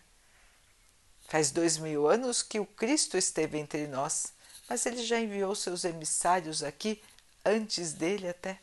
Faz 1.28 1.50
dois 1.50 1.78
mil 1.78 2.08
anos 2.08 2.42
que 2.42 2.58
o 2.58 2.66
Cristo 2.66 3.16
esteve 3.16 3.58
entre 3.58 3.86
nós, 3.86 4.32
mas 4.68 4.86
ele 4.86 5.04
já 5.04 5.20
enviou 5.20 5.54
seus 5.54 5.84
emissários 5.84 6.62
aqui 6.62 7.02
antes 7.44 7.92
dele 7.92 8.28
até. 8.28 8.60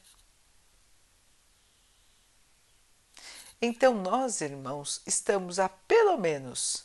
Então 3.65 3.93
nós, 3.93 4.41
irmãos, 4.41 5.01
estamos 5.05 5.58
há 5.58 5.70
pelo 5.70 6.17
menos 6.17 6.84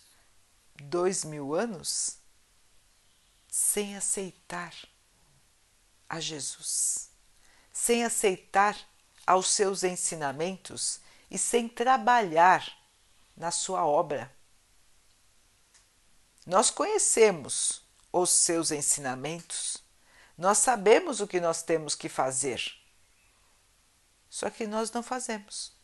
dois 0.77 1.25
mil 1.25 1.53
anos 1.53 2.19
sem 3.49 3.97
aceitar 3.97 4.73
a 6.09 6.21
Jesus, 6.21 7.11
sem 7.73 8.05
aceitar 8.05 8.79
aos 9.27 9.49
seus 9.49 9.83
ensinamentos 9.83 11.01
e 11.29 11.37
sem 11.37 11.69
trabalhar 11.69 12.65
na 13.37 13.51
sua 13.51 13.85
obra. 13.85 14.33
Nós 16.47 16.71
conhecemos 16.71 17.83
os 18.13 18.31
seus 18.31 18.71
ensinamentos, 18.71 19.79
nós 20.37 20.59
sabemos 20.59 21.21
o 21.21 21.27
que 21.27 21.41
nós 21.41 21.61
temos 21.61 21.97
que 21.97 22.09
fazer, 22.09 22.63
só 24.31 24.49
que 24.49 24.65
nós 24.65 24.93
não 24.93 25.03
fazemos. 25.03 25.77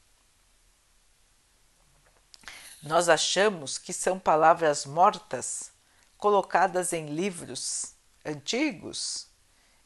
Nós 2.85 3.09
achamos 3.09 3.79
que 3.79 3.93
são 3.93 4.19
palavras 4.19 4.87
mortas 4.87 5.73
colocadas 6.17 6.93
em 6.93 7.07
livros 7.07 7.95
antigos 8.25 9.26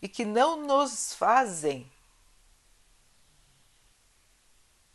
e 0.02 0.08
que 0.08 0.24
não 0.24 0.66
nos 0.66 1.14
fazem 1.14 1.90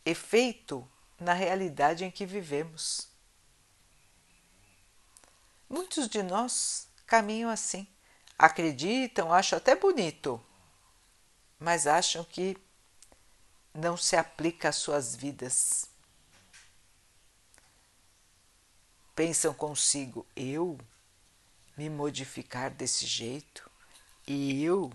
efeito 0.06 0.88
na 1.20 1.34
realidade 1.34 2.06
em 2.06 2.12
que 2.12 2.26
vivemos. 2.26 3.08
Muitos 5.68 6.08
de 6.08 6.22
nós 6.22 6.88
caminham 7.08 7.50
assim, 7.50 7.88
acreditam, 8.38 9.34
acham 9.34 9.58
até 9.58 9.76
bonito 9.76 10.44
mas 11.64 11.88
acham 11.88 12.26
que 12.26 12.58
não 13.74 13.96
se 13.96 14.18
aplica 14.18 14.68
às 14.68 14.76
suas 14.76 15.16
vidas. 15.16 15.86
Pensam 19.16 19.54
consigo, 19.54 20.26
eu 20.36 20.80
me 21.78 21.88
modificar 21.90 22.72
desse 22.72 23.06
jeito, 23.06 23.70
e 24.26 24.64
eu 24.64 24.92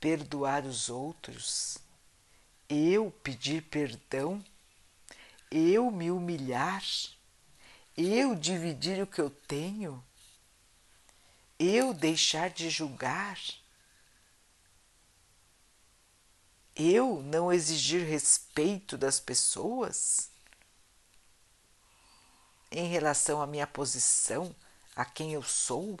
perdoar 0.00 0.64
os 0.64 0.88
outros, 0.88 1.78
eu 2.68 3.10
pedir 3.22 3.62
perdão, 3.64 4.42
eu 5.50 5.90
me 5.90 6.10
humilhar, 6.10 6.82
eu 7.96 8.34
dividir 8.34 9.02
o 9.02 9.06
que 9.06 9.20
eu 9.20 9.28
tenho, 9.28 10.02
eu 11.58 11.92
deixar 11.92 12.48
de 12.48 12.70
julgar, 12.70 13.38
eu 16.74 17.20
não 17.22 17.52
exigir 17.52 18.06
respeito 18.06 18.96
das 18.96 19.20
pessoas 19.20 20.29
em 22.70 22.86
relação 22.86 23.42
à 23.42 23.46
minha 23.46 23.66
posição, 23.66 24.54
a 24.94 25.04
quem 25.04 25.32
eu 25.32 25.42
sou. 25.42 25.98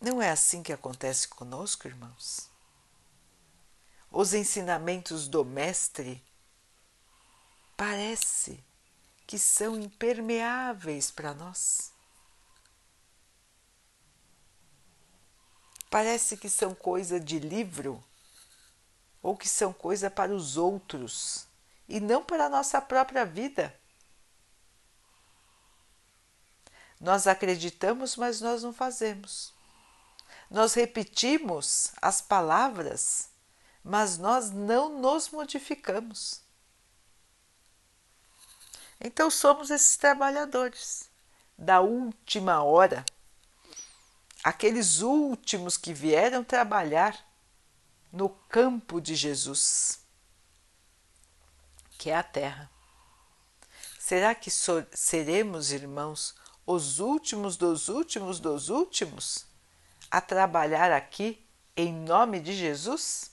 Não 0.00 0.22
é 0.22 0.30
assim 0.30 0.62
que 0.62 0.72
acontece 0.72 1.26
conosco, 1.26 1.88
irmãos? 1.88 2.48
Os 4.10 4.32
ensinamentos 4.32 5.26
do 5.26 5.44
Mestre 5.44 6.22
parece 7.76 8.64
que 9.26 9.38
são 9.38 9.76
impermeáveis 9.76 11.10
para 11.10 11.34
nós. 11.34 11.92
Parece 15.90 16.36
que 16.36 16.48
são 16.48 16.74
coisa 16.74 17.18
de 17.18 17.38
livro 17.38 18.02
ou 19.22 19.36
que 19.36 19.48
são 19.48 19.72
coisa 19.72 20.10
para 20.10 20.32
os 20.32 20.56
outros 20.56 21.48
e 21.88 22.00
não 22.00 22.24
para 22.24 22.46
a 22.46 22.48
nossa 22.48 22.80
própria 22.80 23.24
vida. 23.24 23.74
Nós 27.00 27.26
acreditamos, 27.26 28.16
mas 28.16 28.40
nós 28.40 28.62
não 28.62 28.72
fazemos. 28.72 29.54
Nós 30.50 30.74
repetimos 30.74 31.92
as 32.00 32.20
palavras, 32.20 33.28
mas 33.82 34.18
nós 34.18 34.50
não 34.50 35.00
nos 35.00 35.28
modificamos. 35.28 36.40
Então 39.00 39.30
somos 39.30 39.70
esses 39.70 39.96
trabalhadores 39.96 41.10
da 41.58 41.80
última 41.80 42.62
hora, 42.62 43.04
aqueles 44.42 45.00
últimos 45.00 45.76
que 45.76 45.92
vieram 45.92 46.42
trabalhar 46.42 47.26
no 48.12 48.28
campo 48.28 49.00
de 49.00 49.14
Jesus, 49.14 50.00
que 52.06 52.10
é 52.10 52.14
a 52.14 52.22
terra. 52.22 52.70
Será 53.98 54.32
que 54.32 54.48
seremos, 54.48 55.72
irmãos, 55.72 56.36
os 56.64 57.00
últimos 57.00 57.56
dos 57.56 57.88
últimos 57.88 58.38
dos 58.38 58.68
últimos? 58.68 59.44
a 60.08 60.20
trabalhar 60.20 60.92
aqui 60.92 61.44
em 61.76 61.92
nome 61.92 62.38
de 62.38 62.52
Jesus? 62.52 63.32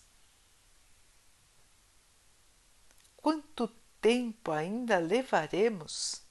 Quanto 3.15 3.68
tempo 4.01 4.51
ainda 4.51 4.98
levaremos 4.98 6.24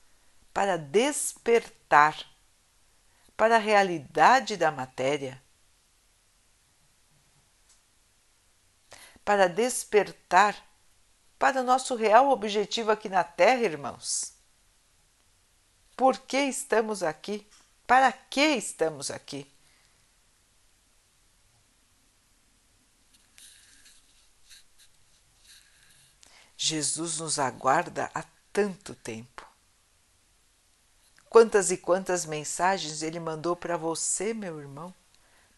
para 0.53 0.77
despertar 0.77 2.27
para 3.37 3.55
a 3.55 3.61
realidade 3.61 4.57
da 4.57 4.73
matéria? 4.73 5.41
Para 9.25 9.49
despertar 9.49 10.72
para 11.43 11.61
o 11.61 11.65
nosso 11.65 11.97
real 11.97 12.31
objetivo 12.31 12.93
aqui 12.93 13.09
na 13.09 13.25
Terra, 13.25 13.63
irmãos? 13.63 14.33
Por 15.97 16.17
que 16.17 16.39
estamos 16.39 17.03
aqui? 17.03 17.45
Para 17.85 18.13
que 18.13 18.55
estamos 18.55 19.11
aqui? 19.11 19.51
Jesus 26.57 27.19
nos 27.19 27.41
aguarda 27.41 28.09
há 28.15 28.25
tanto 28.53 28.95
tempo. 28.95 29.45
Quantas 31.29 31.73
e 31.73 31.77
quantas 31.77 32.25
mensagens 32.25 33.03
ele 33.03 33.19
mandou 33.19 33.57
para 33.57 33.77
você, 33.77 34.33
meu 34.33 34.61
irmão, 34.61 34.95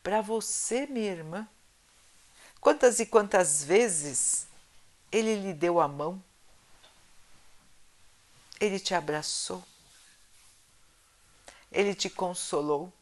para 0.03 0.23
você, 0.23 0.87
minha 0.87 1.12
irmã. 1.12 1.47
Quantas 2.59 3.01
e 3.01 3.05
quantas 3.05 3.62
vezes 3.62 4.47
ele 5.14 5.37
lhe 5.37 5.55
deu 5.55 5.81
a 5.81 5.87
mão, 5.87 6.20
ele 8.61 8.81
te 8.81 8.96
abraçou, 8.96 9.62
ele 11.70 11.94
te 11.94 12.11
consolou. 12.11 12.92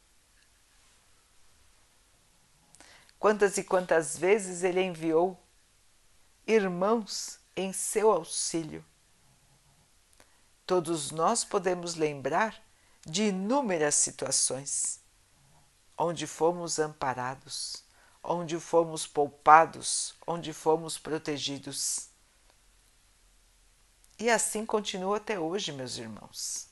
Quantas 3.19 3.57
e 3.57 3.65
quantas 3.65 4.19
vezes 4.19 4.63
ele 4.63 4.83
enviou 4.83 5.43
irmãos 6.47 7.39
em 7.57 7.73
seu 7.73 8.13
auxílio. 8.13 8.85
Todos 10.67 11.11
nós 11.13 11.45
podemos 11.45 11.95
lembrar 11.95 12.63
de 13.07 13.29
inúmeras 13.29 13.95
situações 13.95 15.01
onde 15.97 16.27
fomos 16.27 16.79
amparados, 16.79 17.83
onde 18.23 18.59
fomos 18.61 19.07
poupados, 19.07 20.15
onde 20.27 20.53
fomos 20.53 20.97
protegidos. 20.99 22.09
E 24.19 24.31
assim 24.31 24.65
continua 24.65 25.17
até 25.17 25.39
hoje, 25.39 25.73
meus 25.73 25.97
irmãos. 25.97 26.69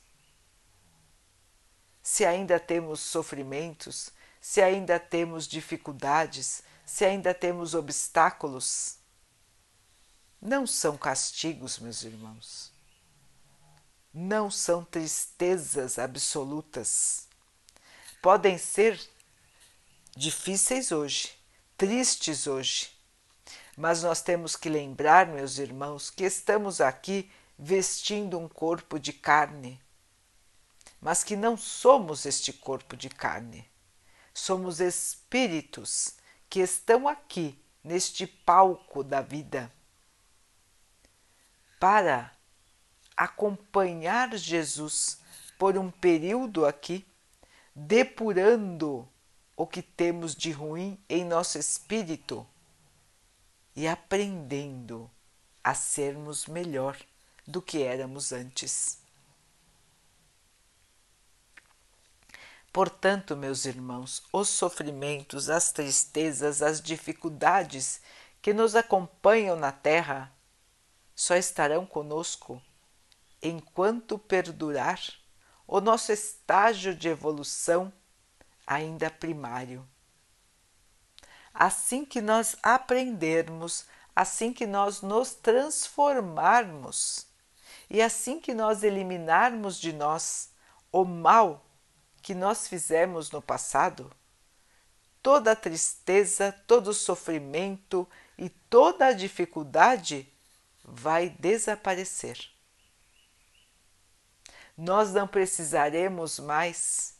Se 2.01 2.25
ainda 2.25 2.59
temos 2.59 3.01
sofrimentos, 3.01 4.11
se 4.39 4.61
ainda 4.61 4.99
temos 4.99 5.47
dificuldades, 5.47 6.63
se 6.85 7.05
ainda 7.05 7.33
temos 7.33 7.73
obstáculos, 7.73 8.97
não 10.41 10.65
são 10.65 10.97
castigos, 10.97 11.77
meus 11.77 12.03
irmãos. 12.03 12.71
Não 14.13 14.49
são 14.49 14.83
tristezas 14.83 15.99
absolutas. 15.99 17.27
Podem 18.21 18.57
ser 18.57 18.99
difíceis 20.15 20.91
hoje, 20.91 21.37
tristes 21.81 22.45
hoje, 22.45 22.91
mas 23.75 24.03
nós 24.03 24.21
temos 24.21 24.55
que 24.55 24.69
lembrar, 24.69 25.25
meus 25.25 25.57
irmãos, 25.57 26.11
que 26.11 26.23
estamos 26.23 26.79
aqui 26.79 27.27
vestindo 27.57 28.37
um 28.37 28.47
corpo 28.47 28.99
de 28.99 29.11
carne, 29.11 29.81
mas 31.01 31.23
que 31.23 31.35
não 31.35 31.57
somos 31.57 32.27
este 32.27 32.53
corpo 32.53 32.95
de 32.95 33.09
carne. 33.09 33.67
Somos 34.31 34.79
espíritos 34.79 36.17
que 36.47 36.59
estão 36.59 37.07
aqui 37.07 37.59
neste 37.83 38.27
palco 38.27 39.03
da 39.03 39.21
vida 39.21 39.73
para 41.79 42.31
acompanhar 43.17 44.37
Jesus 44.37 45.19
por 45.57 45.75
um 45.79 45.89
período 45.89 46.63
aqui, 46.63 47.03
depurando 47.73 49.10
o 49.61 49.67
que 49.67 49.83
temos 49.83 50.33
de 50.33 50.51
ruim 50.51 50.97
em 51.07 51.23
nosso 51.23 51.55
espírito 51.59 52.47
e 53.75 53.87
aprendendo 53.87 55.07
a 55.63 55.75
sermos 55.75 56.47
melhor 56.47 56.97
do 57.45 57.61
que 57.61 57.83
éramos 57.83 58.31
antes. 58.31 58.97
Portanto, 62.73 63.37
meus 63.37 63.65
irmãos, 63.65 64.23
os 64.33 64.49
sofrimentos, 64.49 65.47
as 65.47 65.71
tristezas, 65.71 66.63
as 66.63 66.81
dificuldades 66.81 68.01
que 68.41 68.53
nos 68.53 68.75
acompanham 68.75 69.55
na 69.55 69.71
terra 69.71 70.33
só 71.15 71.35
estarão 71.35 71.85
conosco 71.85 72.59
enquanto 73.43 74.17
perdurar 74.17 74.99
o 75.67 75.79
nosso 75.79 76.11
estágio 76.11 76.95
de 76.95 77.09
evolução 77.09 77.93
ainda 78.65 79.09
primário. 79.09 79.87
Assim 81.53 82.05
que 82.05 82.21
nós 82.21 82.55
aprendermos, 82.63 83.85
assim 84.15 84.53
que 84.53 84.65
nós 84.65 85.01
nos 85.01 85.33
transformarmos 85.33 87.27
e 87.89 88.01
assim 88.01 88.39
que 88.39 88.53
nós 88.53 88.83
eliminarmos 88.83 89.79
de 89.79 89.91
nós 89.91 90.51
o 90.91 91.03
mal 91.03 91.65
que 92.21 92.33
nós 92.35 92.67
fizemos 92.67 93.31
no 93.31 93.41
passado, 93.41 94.11
toda 95.21 95.51
a 95.51 95.55
tristeza, 95.55 96.51
todo 96.67 96.87
o 96.87 96.93
sofrimento 96.93 98.07
e 98.37 98.49
toda 98.49 99.07
a 99.07 99.13
dificuldade 99.13 100.31
vai 100.83 101.29
desaparecer. 101.29 102.37
Nós 104.77 105.13
não 105.13 105.27
precisaremos 105.27 106.39
mais, 106.39 107.15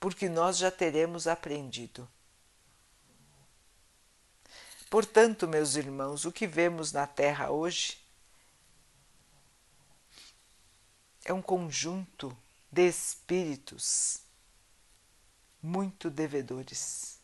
porque 0.00 0.30
nós 0.30 0.56
já 0.56 0.70
teremos 0.70 1.26
aprendido. 1.26 2.08
Portanto, 4.88 5.46
meus 5.46 5.76
irmãos, 5.76 6.24
o 6.24 6.32
que 6.32 6.46
vemos 6.46 6.90
na 6.90 7.06
Terra 7.06 7.50
hoje 7.50 8.00
é 11.24 11.32
um 11.32 11.42
conjunto 11.42 12.36
de 12.72 12.88
espíritos 12.88 14.22
muito 15.62 16.10
devedores. 16.10 17.20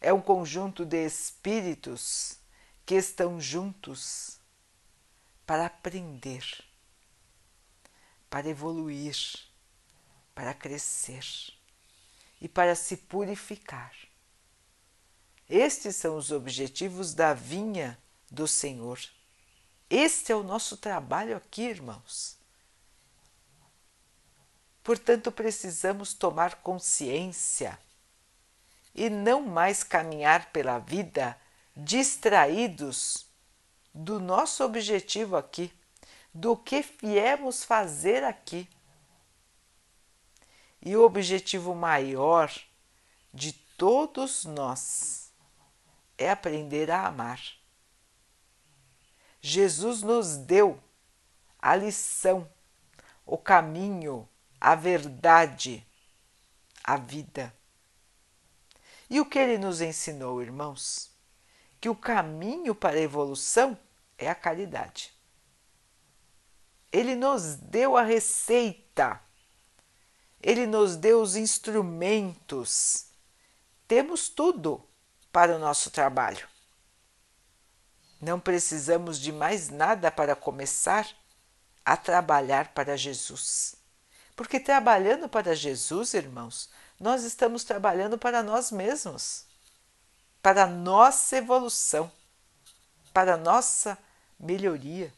É 0.00 0.12
um 0.12 0.22
conjunto 0.22 0.84
de 0.86 1.04
espíritos 1.04 2.38
que 2.86 2.94
estão 2.94 3.38
juntos 3.38 4.40
para 5.46 5.66
aprender, 5.66 6.64
para 8.30 8.48
evoluir, 8.48 9.49
para 10.40 10.54
crescer 10.54 11.22
e 12.40 12.48
para 12.48 12.74
se 12.74 12.96
purificar. 12.96 13.92
Estes 15.46 15.96
são 15.96 16.16
os 16.16 16.32
objetivos 16.32 17.12
da 17.12 17.34
vinha 17.34 17.98
do 18.30 18.48
Senhor. 18.48 18.98
Este 19.90 20.32
é 20.32 20.34
o 20.34 20.42
nosso 20.42 20.78
trabalho 20.78 21.36
aqui, 21.36 21.64
irmãos. 21.64 22.38
Portanto, 24.82 25.30
precisamos 25.30 26.14
tomar 26.14 26.62
consciência 26.62 27.78
e 28.94 29.10
não 29.10 29.42
mais 29.42 29.84
caminhar 29.84 30.50
pela 30.52 30.78
vida 30.78 31.38
distraídos 31.76 33.26
do 33.92 34.18
nosso 34.18 34.64
objetivo 34.64 35.36
aqui, 35.36 35.70
do 36.32 36.56
que 36.56 36.82
viemos 36.98 37.62
fazer 37.62 38.24
aqui. 38.24 38.66
E 40.82 40.96
o 40.96 41.04
objetivo 41.04 41.74
maior 41.74 42.50
de 43.32 43.52
todos 43.52 44.44
nós 44.44 45.30
é 46.16 46.30
aprender 46.30 46.90
a 46.90 47.06
amar. 47.06 47.40
Jesus 49.40 50.02
nos 50.02 50.36
deu 50.36 50.78
a 51.58 51.74
lição, 51.74 52.48
o 53.24 53.38
caminho, 53.38 54.28
a 54.60 54.74
verdade, 54.74 55.86
a 56.84 56.96
vida. 56.96 57.54
E 59.08 59.20
o 59.20 59.26
que 59.26 59.38
ele 59.38 59.58
nos 59.58 59.80
ensinou, 59.80 60.42
irmãos? 60.42 61.10
Que 61.80 61.88
o 61.88 61.96
caminho 61.96 62.74
para 62.74 62.96
a 62.96 63.02
evolução 63.02 63.78
é 64.18 64.28
a 64.28 64.34
caridade. 64.34 65.12
Ele 66.92 67.14
nos 67.14 67.56
deu 67.56 67.96
a 67.96 68.02
receita, 68.02 69.20
ele 70.42 70.66
nos 70.66 70.96
deu 70.96 71.20
os 71.20 71.36
instrumentos, 71.36 73.06
temos 73.86 74.28
tudo 74.28 74.82
para 75.30 75.54
o 75.54 75.58
nosso 75.58 75.90
trabalho. 75.90 76.48
Não 78.20 78.38
precisamos 78.38 79.18
de 79.18 79.32
mais 79.32 79.68
nada 79.68 80.10
para 80.10 80.34
começar 80.34 81.08
a 81.84 81.96
trabalhar 81.96 82.68
para 82.68 82.96
Jesus. 82.96 83.74
Porque 84.36 84.60
trabalhando 84.60 85.28
para 85.28 85.54
Jesus, 85.54 86.14
irmãos, 86.14 86.70
nós 86.98 87.24
estamos 87.24 87.64
trabalhando 87.64 88.16
para 88.18 88.42
nós 88.42 88.70
mesmos, 88.70 89.44
para 90.42 90.64
a 90.64 90.66
nossa 90.66 91.36
evolução, 91.36 92.10
para 93.12 93.34
a 93.34 93.38
nossa 93.38 93.98
melhoria, 94.38 95.12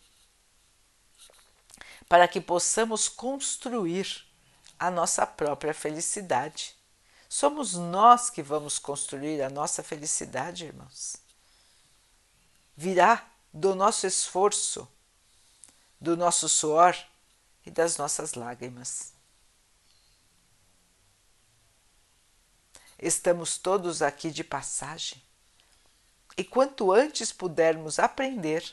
para 2.08 2.26
que 2.26 2.40
possamos 2.40 3.08
construir 3.08 4.31
a 4.86 4.90
nossa 4.90 5.26
própria 5.26 5.74
felicidade. 5.74 6.74
Somos 7.28 7.74
nós 7.74 8.28
que 8.30 8.42
vamos 8.42 8.78
construir 8.78 9.42
a 9.42 9.48
nossa 9.48 9.82
felicidade, 9.82 10.66
irmãos 10.66 11.22
virá 12.76 13.30
do 13.52 13.74
nosso 13.74 14.06
esforço, 14.06 14.88
do 16.00 16.16
nosso 16.16 16.48
suor 16.48 16.96
e 17.64 17.70
das 17.70 17.96
nossas 17.96 18.34
lágrimas. 18.34 19.12
Estamos 22.98 23.58
todos 23.58 24.00
aqui 24.00 24.30
de 24.30 24.44
passagem 24.44 25.22
e 26.36 26.44
quanto 26.44 26.92
antes 26.92 27.32
pudermos 27.32 27.98
aprender, 27.98 28.64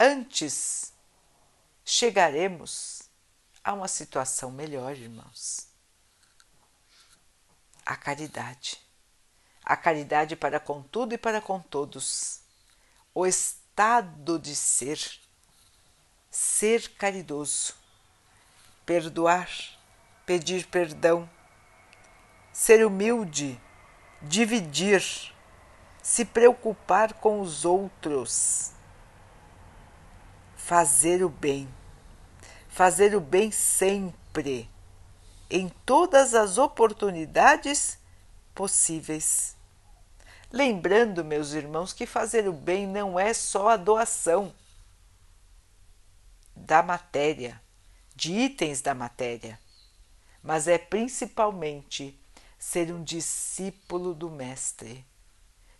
antes 0.00 0.92
chegaremos 1.84 2.95
a 3.66 3.72
uma 3.72 3.88
situação 3.88 4.52
melhor, 4.52 4.96
irmãos. 4.96 5.66
A 7.84 7.96
caridade. 7.96 8.80
A 9.64 9.76
caridade 9.76 10.36
para 10.36 10.60
com 10.60 10.80
tudo 10.84 11.14
e 11.14 11.18
para 11.18 11.40
com 11.40 11.58
todos. 11.58 12.42
O 13.12 13.26
estado 13.26 14.38
de 14.38 14.54
ser, 14.54 15.00
ser 16.30 16.90
caridoso, 16.90 17.74
perdoar, 18.86 19.50
pedir 20.24 20.68
perdão, 20.68 21.28
ser 22.52 22.86
humilde, 22.86 23.60
dividir, 24.22 25.02
se 26.00 26.24
preocupar 26.24 27.14
com 27.14 27.40
os 27.40 27.64
outros, 27.64 28.70
fazer 30.54 31.24
o 31.24 31.28
bem, 31.28 31.68
fazer 32.76 33.16
o 33.16 33.20
bem 33.22 33.50
sempre, 33.50 34.68
em 35.48 35.70
todas 35.86 36.34
as 36.34 36.58
oportunidades 36.58 37.98
possíveis. 38.54 39.56
Lembrando, 40.52 41.24
meus 41.24 41.52
irmãos, 41.54 41.94
que 41.94 42.04
fazer 42.04 42.46
o 42.46 42.52
bem 42.52 42.86
não 42.86 43.18
é 43.18 43.32
só 43.32 43.70
a 43.70 43.78
doação 43.78 44.52
da 46.54 46.82
matéria, 46.82 47.58
de 48.14 48.34
itens 48.34 48.82
da 48.82 48.94
matéria, 48.94 49.58
mas 50.42 50.68
é 50.68 50.76
principalmente 50.76 52.20
ser 52.58 52.92
um 52.92 53.02
discípulo 53.02 54.12
do 54.12 54.28
Mestre, 54.28 55.02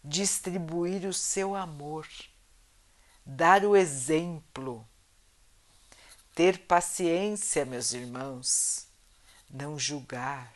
distribuir 0.02 1.06
o 1.06 1.12
seu 1.12 1.54
amor, 1.54 2.08
dar 3.22 3.66
o 3.66 3.76
exemplo, 3.76 4.88
ter 6.36 6.58
paciência, 6.58 7.64
meus 7.64 7.94
irmãos, 7.94 8.86
não 9.50 9.78
julgar, 9.78 10.52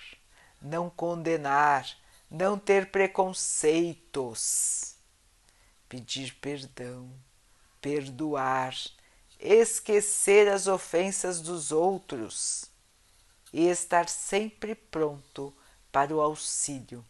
não 0.60 0.90
condenar, 0.90 1.88
não 2.30 2.58
ter 2.58 2.90
preconceitos, 2.90 4.96
pedir 5.88 6.34
perdão, 6.34 7.10
perdoar, 7.80 8.76
esquecer 9.40 10.48
as 10.48 10.66
ofensas 10.66 11.40
dos 11.40 11.72
outros 11.72 12.66
e 13.50 13.66
estar 13.66 14.06
sempre 14.06 14.74
pronto 14.74 15.50
para 15.90 16.14
o 16.14 16.20
auxílio. 16.20 17.02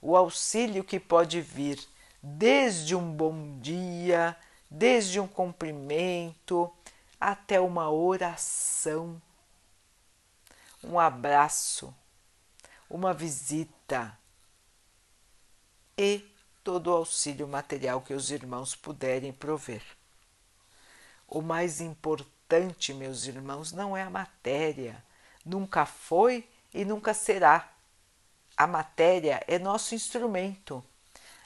O 0.00 0.16
auxílio 0.16 0.84
que 0.84 1.00
pode 1.00 1.40
vir 1.40 1.84
desde 2.22 2.94
um 2.94 3.12
bom 3.12 3.58
dia, 3.58 4.36
desde 4.70 5.18
um 5.18 5.26
cumprimento 5.26 6.72
até 7.20 7.60
uma 7.60 7.90
oração, 7.90 9.20
um 10.82 10.98
abraço, 10.98 11.94
uma 12.88 13.12
visita 13.12 14.16
e 15.98 16.24
todo 16.62 16.88
o 16.88 16.96
auxílio 16.96 17.48
material 17.48 18.00
que 18.00 18.12
os 18.12 18.30
irmãos 18.30 18.74
puderem 18.74 19.32
prover. 19.32 19.82
O 21.26 21.40
mais 21.40 21.80
importante, 21.80 22.92
meus 22.92 23.26
irmãos, 23.26 23.72
não 23.72 23.96
é 23.96 24.02
a 24.02 24.10
matéria, 24.10 25.02
nunca 25.44 25.86
foi 25.86 26.48
e 26.72 26.84
nunca 26.84 27.14
será. 27.14 27.72
A 28.56 28.66
matéria 28.66 29.42
é 29.46 29.58
nosso 29.58 29.94
instrumento. 29.94 30.84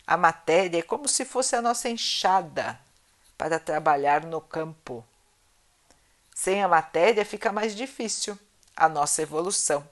A 0.06 0.16
matéria 0.16 0.78
é 0.78 0.82
como 0.82 1.08
se 1.08 1.24
fosse 1.24 1.54
a 1.54 1.62
nossa 1.62 1.88
enxada 1.88 2.78
para 3.38 3.58
trabalhar 3.58 4.24
no 4.24 4.40
campo. 4.40 5.04
Sem 6.42 6.62
a 6.62 6.68
matéria 6.68 7.22
fica 7.22 7.52
mais 7.52 7.76
difícil 7.76 8.38
a 8.74 8.88
nossa 8.88 9.20
evolução. 9.20 9.86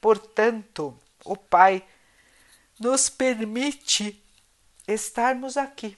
Portanto, 0.00 0.98
o 1.22 1.36
Pai 1.36 1.86
nos 2.80 3.10
permite 3.10 4.18
estarmos 4.88 5.58
aqui, 5.58 5.94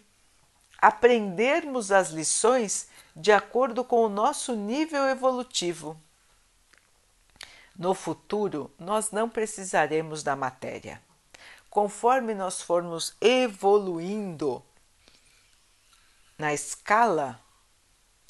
aprendermos 0.79 1.93
as 1.93 2.09
lições 2.09 2.88
de 3.14 3.31
acordo 3.31 3.85
com 3.85 4.05
o 4.05 4.09
nosso 4.09 4.57
nível 4.57 5.07
evolutivo. 5.07 5.97
No 7.79 7.95
futuro, 7.95 8.75
nós 8.81 9.12
não 9.12 9.31
precisaremos 9.31 10.25
da 10.25 10.35
matéria. 10.35 11.01
Conforme 11.71 12.35
nós 12.35 12.61
formos 12.61 13.14
evoluindo 13.21 14.61
na 16.37 16.53
escala 16.53 17.41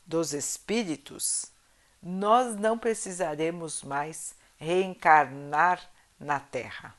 dos 0.08 0.32
espíritos, 0.32 1.52
nós 2.02 2.56
não 2.56 2.76
precisaremos 2.76 3.84
mais 3.84 4.34
reencarnar 4.56 5.80
na 6.18 6.40
Terra 6.40 6.98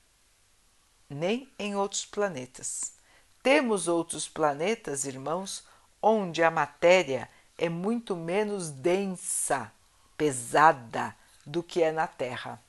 nem 1.10 1.52
em 1.58 1.76
outros 1.76 2.06
planetas. 2.06 2.94
Temos 3.42 3.88
outros 3.88 4.28
planetas, 4.28 5.06
irmãos, 5.06 5.64
onde 6.02 6.44
a 6.44 6.52
matéria 6.52 7.28
é 7.58 7.68
muito 7.68 8.16
menos 8.16 8.70
densa, 8.70 9.72
pesada 10.16 11.16
do 11.46 11.64
que 11.64 11.82
é 11.82 11.92
na 11.92 12.06
Terra. 12.06 12.62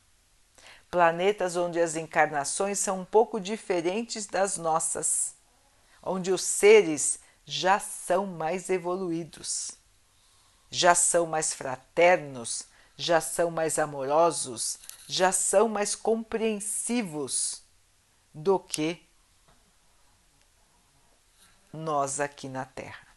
Planetas 0.90 1.54
onde 1.54 1.78
as 1.78 1.94
encarnações 1.96 2.78
são 2.78 3.00
um 3.00 3.04
pouco 3.04 3.38
diferentes 3.38 4.26
das 4.26 4.56
nossas, 4.56 5.34
onde 6.02 6.32
os 6.32 6.42
seres 6.42 7.20
já 7.44 7.78
são 7.78 8.26
mais 8.26 8.70
evoluídos, 8.70 9.72
já 10.70 10.94
são 10.94 11.26
mais 11.26 11.52
fraternos, 11.52 12.64
já 12.96 13.20
são 13.20 13.50
mais 13.50 13.78
amorosos, 13.78 14.78
já 15.08 15.32
são 15.32 15.68
mais 15.68 15.96
compreensivos 15.96 17.62
do 18.32 18.58
que 18.58 19.02
nós 21.72 22.20
aqui 22.20 22.48
na 22.48 22.64
Terra. 22.64 23.08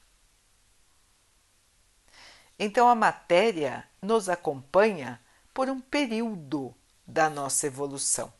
Então 2.58 2.88
a 2.88 2.96
matéria 2.96 3.88
nos 4.02 4.30
acompanha 4.30 5.20
por 5.54 5.70
um 5.70 5.80
período 5.80 6.74
da 7.06 7.30
nossa 7.30 7.68
evolução. 7.68 8.34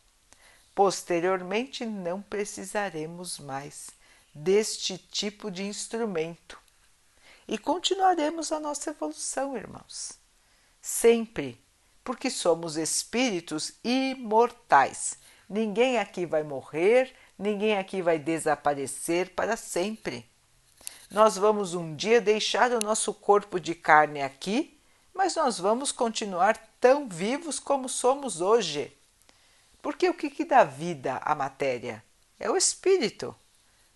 Posteriormente, 0.74 1.86
não 1.86 2.22
precisaremos 2.22 3.38
mais 3.38 3.92
deste 4.34 4.98
tipo 4.98 5.52
de 5.52 5.64
instrumento 5.64 6.63
e 7.48 7.58
continuaremos 7.58 8.52
a 8.52 8.60
nossa 8.60 8.92
evolução, 8.92 9.58
irmãos. 9.58 10.18
Sempre, 10.82 11.64
porque 12.04 12.30
somos 12.30 12.78
espíritos 12.78 13.74
imortais. 13.84 15.18
Ninguém 15.50 15.98
aqui 15.98 16.26
vai 16.26 16.44
morrer, 16.44 17.14
ninguém 17.38 17.78
aqui 17.78 18.02
vai 18.02 18.18
desaparecer 18.18 19.32
para 19.32 19.56
sempre. 19.56 20.30
Nós 21.12 21.38
vamos 21.38 21.74
um 21.74 21.96
dia 21.96 22.20
deixar 22.20 22.72
o 22.72 22.80
nosso 22.80 23.14
corpo 23.14 23.60
de 23.60 23.76
carne 23.76 24.22
aqui, 24.22 24.80
mas 25.14 25.36
nós 25.36 25.60
vamos 25.60 25.92
continuar 25.92 26.58
tão 26.80 27.08
vivos 27.08 27.60
como 27.60 27.88
somos 27.88 28.42
hoje. 28.42 28.92
Porque 29.82 30.10
o 30.10 30.14
que, 30.14 30.30
que 30.30 30.44
dá 30.44 30.64
vida 30.64 31.18
à 31.18 31.36
matéria? 31.36 32.04
É 32.40 32.50
o 32.50 32.58
espírito. 32.58 33.36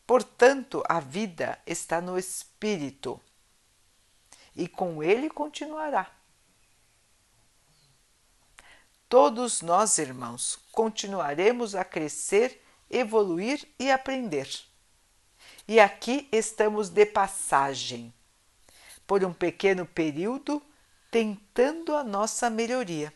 Portanto, 0.06 0.84
a 0.88 1.00
vida 1.00 1.58
está 1.66 2.00
no 2.00 2.20
espírito 2.20 3.20
e 4.58 4.68
com 4.68 5.04
ele 5.04 5.30
continuará. 5.30 6.12
Todos 9.08 9.62
nós, 9.62 9.98
irmãos, 10.00 10.60
continuaremos 10.72 11.76
a 11.76 11.86
crescer, 11.86 12.62
evoluir 12.90 13.66
e 13.80 13.90
aprender. 13.90 14.50
E 15.66 15.80
aqui 15.80 16.28
estamos 16.32 16.90
de 16.90 17.06
passagem, 17.06 18.14
por 19.06 19.24
um 19.24 19.32
pequeno 19.32 19.86
período, 19.86 20.62
tentando 21.10 21.96
a 21.96 22.04
nossa 22.04 22.50
melhoria. 22.50 23.14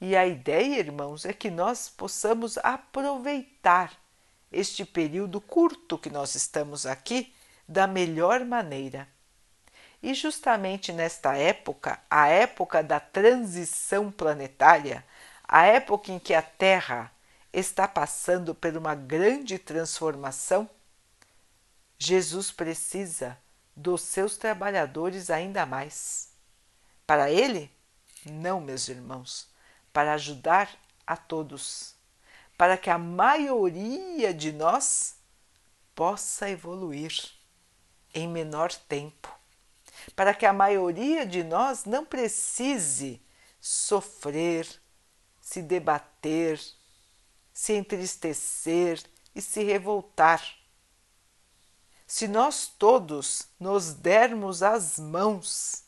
E 0.00 0.16
a 0.16 0.26
ideia, 0.26 0.78
irmãos, 0.78 1.24
é 1.24 1.32
que 1.32 1.50
nós 1.50 1.88
possamos 1.88 2.56
aproveitar 2.58 3.92
este 4.50 4.84
período 4.84 5.40
curto 5.40 5.98
que 5.98 6.10
nós 6.10 6.34
estamos 6.34 6.86
aqui 6.86 7.34
da 7.68 7.86
melhor 7.86 8.44
maneira. 8.44 9.08
E 10.02 10.14
justamente 10.14 10.92
nesta 10.92 11.36
época, 11.36 12.00
a 12.10 12.26
época 12.26 12.82
da 12.82 12.98
transição 12.98 14.10
planetária, 14.10 15.04
a 15.46 15.64
época 15.64 16.10
em 16.10 16.18
que 16.18 16.34
a 16.34 16.42
Terra 16.42 17.12
está 17.52 17.86
passando 17.86 18.52
por 18.52 18.76
uma 18.76 18.96
grande 18.96 19.60
transformação, 19.60 20.68
Jesus 21.96 22.50
precisa 22.50 23.38
dos 23.76 24.00
seus 24.00 24.36
trabalhadores 24.36 25.30
ainda 25.30 25.64
mais. 25.64 26.30
Para 27.06 27.30
ele? 27.30 27.70
Não, 28.26 28.60
meus 28.60 28.88
irmãos, 28.88 29.48
para 29.92 30.14
ajudar 30.14 30.68
a 31.06 31.16
todos, 31.16 31.94
para 32.58 32.76
que 32.76 32.90
a 32.90 32.98
maioria 32.98 34.34
de 34.34 34.50
nós 34.50 35.14
possa 35.94 36.50
evoluir 36.50 37.12
em 38.12 38.26
menor 38.26 38.72
tempo 38.72 39.41
para 40.14 40.34
que 40.34 40.46
a 40.46 40.52
maioria 40.52 41.26
de 41.26 41.42
nós 41.42 41.84
não 41.84 42.04
precise 42.04 43.20
sofrer, 43.60 44.66
se 45.40 45.62
debater, 45.62 46.60
se 47.52 47.74
entristecer 47.74 49.02
e 49.34 49.40
se 49.40 49.62
revoltar. 49.62 50.42
Se 52.06 52.28
nós 52.28 52.66
todos 52.66 53.48
nos 53.58 53.94
dermos 53.94 54.62
as 54.62 54.98
mãos, 54.98 55.84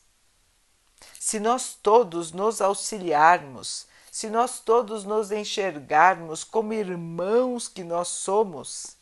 se 1.19 1.39
nós 1.39 1.75
todos 1.75 2.31
nos 2.31 2.61
auxiliarmos, 2.61 3.87
se 4.11 4.29
nós 4.29 4.59
todos 4.59 5.03
nos 5.03 5.31
enxergarmos 5.31 6.43
como 6.43 6.73
irmãos 6.73 7.67
que 7.67 7.83
nós 7.83 8.07
somos, 8.07 8.95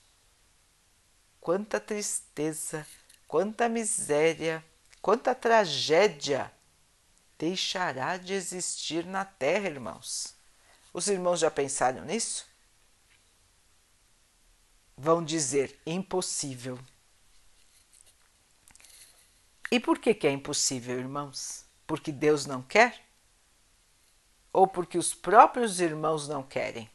quanta 1.39 1.79
tristeza, 1.79 2.87
quanta 3.27 3.69
miséria 3.69 4.65
Quanta 5.03 5.35
tragédia 5.35 6.49
deixará 7.37 8.15
de 8.15 8.31
existir 8.31 9.05
na 9.05 9.25
Terra, 9.25 9.67
irmãos? 9.67 10.33
Os 10.93 11.09
irmãos 11.09 11.41
já 11.41 11.51
pensaram 11.51 12.05
nisso? 12.05 12.47
Vão 14.95 15.21
dizer 15.21 15.77
impossível. 15.85 16.79
E 19.69 19.77
por 19.77 19.99
que, 19.99 20.13
que 20.13 20.25
é 20.25 20.31
impossível, 20.31 20.97
irmãos? 20.97 21.65
Porque 21.85 22.09
Deus 22.09 22.45
não 22.45 22.61
quer? 22.61 23.05
Ou 24.53 24.65
porque 24.65 24.97
os 24.97 25.13
próprios 25.13 25.81
irmãos 25.81 26.29
não 26.29 26.41
querem? 26.41 26.89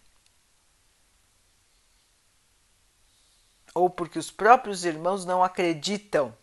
Ou 3.74 3.90
porque 3.90 4.18
os 4.18 4.30
próprios 4.30 4.86
irmãos 4.86 5.26
não 5.26 5.44
acreditam 5.44 6.34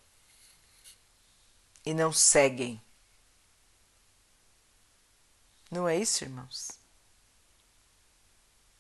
e 1.86 1.94
não 1.94 2.12
seguem. 2.12 2.82
Não 5.70 5.88
é 5.88 5.96
isso, 5.96 6.24
irmãos? 6.24 6.80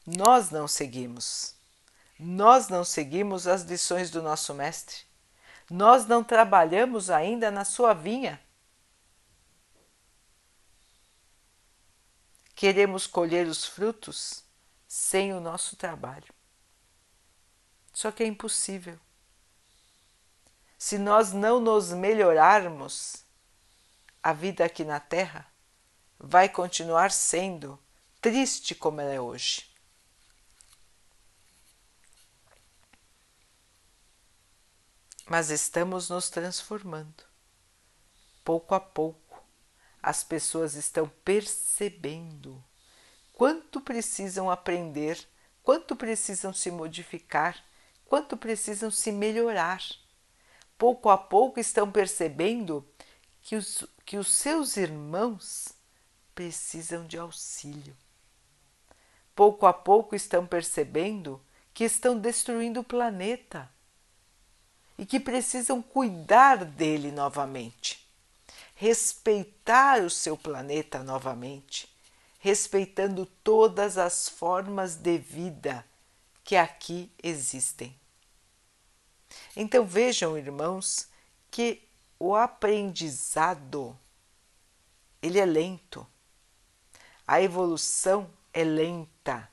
Nós 0.05 0.49
não 0.49 0.67
seguimos. 0.67 1.55
Nós 2.19 2.69
não 2.69 2.83
seguimos 2.83 3.47
as 3.47 3.63
lições 3.63 4.09
do 4.09 4.21
nosso 4.21 4.53
Mestre. 4.53 5.03
Nós 5.69 6.05
não 6.05 6.23
trabalhamos 6.23 7.09
ainda 7.09 7.51
na 7.51 7.65
sua 7.65 7.93
vinha. 7.93 8.41
Queremos 12.55 13.05
colher 13.05 13.47
os 13.47 13.65
frutos 13.65 14.43
sem 14.87 15.33
o 15.33 15.41
nosso 15.41 15.75
trabalho. 15.75 16.33
Só 17.93 18.11
que 18.11 18.23
é 18.23 18.27
impossível 18.27 18.99
se 20.85 20.99
nós 20.99 21.33
não 21.33 21.59
nos 21.59 21.91
melhorarmos, 21.91 23.25
a 24.21 24.31
vida 24.31 24.63
aqui 24.63 24.83
na 24.83 24.99
Terra 24.99 25.51
vai 26.19 26.47
continuar 26.47 27.11
sendo 27.11 27.83
triste 28.21 28.75
como 28.75 29.01
ela 29.01 29.11
é 29.11 29.19
hoje. 29.19 29.67
Mas 35.27 35.49
estamos 35.49 36.07
nos 36.07 36.29
transformando. 36.29 37.23
Pouco 38.43 38.75
a 38.75 38.79
pouco, 38.79 39.43
as 40.03 40.23
pessoas 40.23 40.75
estão 40.75 41.09
percebendo 41.23 42.63
quanto 43.33 43.81
precisam 43.81 44.51
aprender, 44.51 45.17
quanto 45.63 45.95
precisam 45.95 46.53
se 46.53 46.69
modificar, 46.69 47.65
quanto 48.05 48.37
precisam 48.37 48.91
se 48.91 49.11
melhorar 49.11 49.81
pouco 50.77 51.09
a 51.09 51.17
pouco 51.17 51.59
estão 51.59 51.91
percebendo 51.91 52.85
que 53.41 53.55
os, 53.55 53.85
que 54.05 54.17
os 54.17 54.33
seus 54.33 54.77
irmãos 54.77 55.69
precisam 56.33 57.05
de 57.05 57.17
auxílio. 57.17 57.95
Pouco 59.35 59.65
a 59.65 59.73
pouco 59.73 60.15
estão 60.15 60.45
percebendo 60.45 61.41
que 61.73 61.83
estão 61.83 62.17
destruindo 62.17 62.79
o 62.79 62.83
planeta 62.83 63.69
e 64.97 65.05
que 65.05 65.19
precisam 65.19 65.81
cuidar 65.81 66.63
dele 66.63 67.11
novamente, 67.11 68.07
respeitar 68.75 70.01
o 70.01 70.09
seu 70.09 70.37
planeta 70.37 71.03
novamente, 71.03 71.93
respeitando 72.39 73.25
todas 73.43 73.97
as 73.97 74.29
formas 74.29 74.95
de 74.95 75.17
vida 75.17 75.85
que 76.43 76.55
aqui 76.55 77.11
existem. 77.21 77.95
Então 79.55 79.85
vejam, 79.85 80.37
irmãos, 80.37 81.07
que 81.49 81.81
o 82.19 82.35
aprendizado 82.35 83.97
ele 85.21 85.39
é 85.39 85.45
lento. 85.45 86.05
A 87.27 87.41
evolução 87.41 88.29
é 88.53 88.63
lenta. 88.63 89.49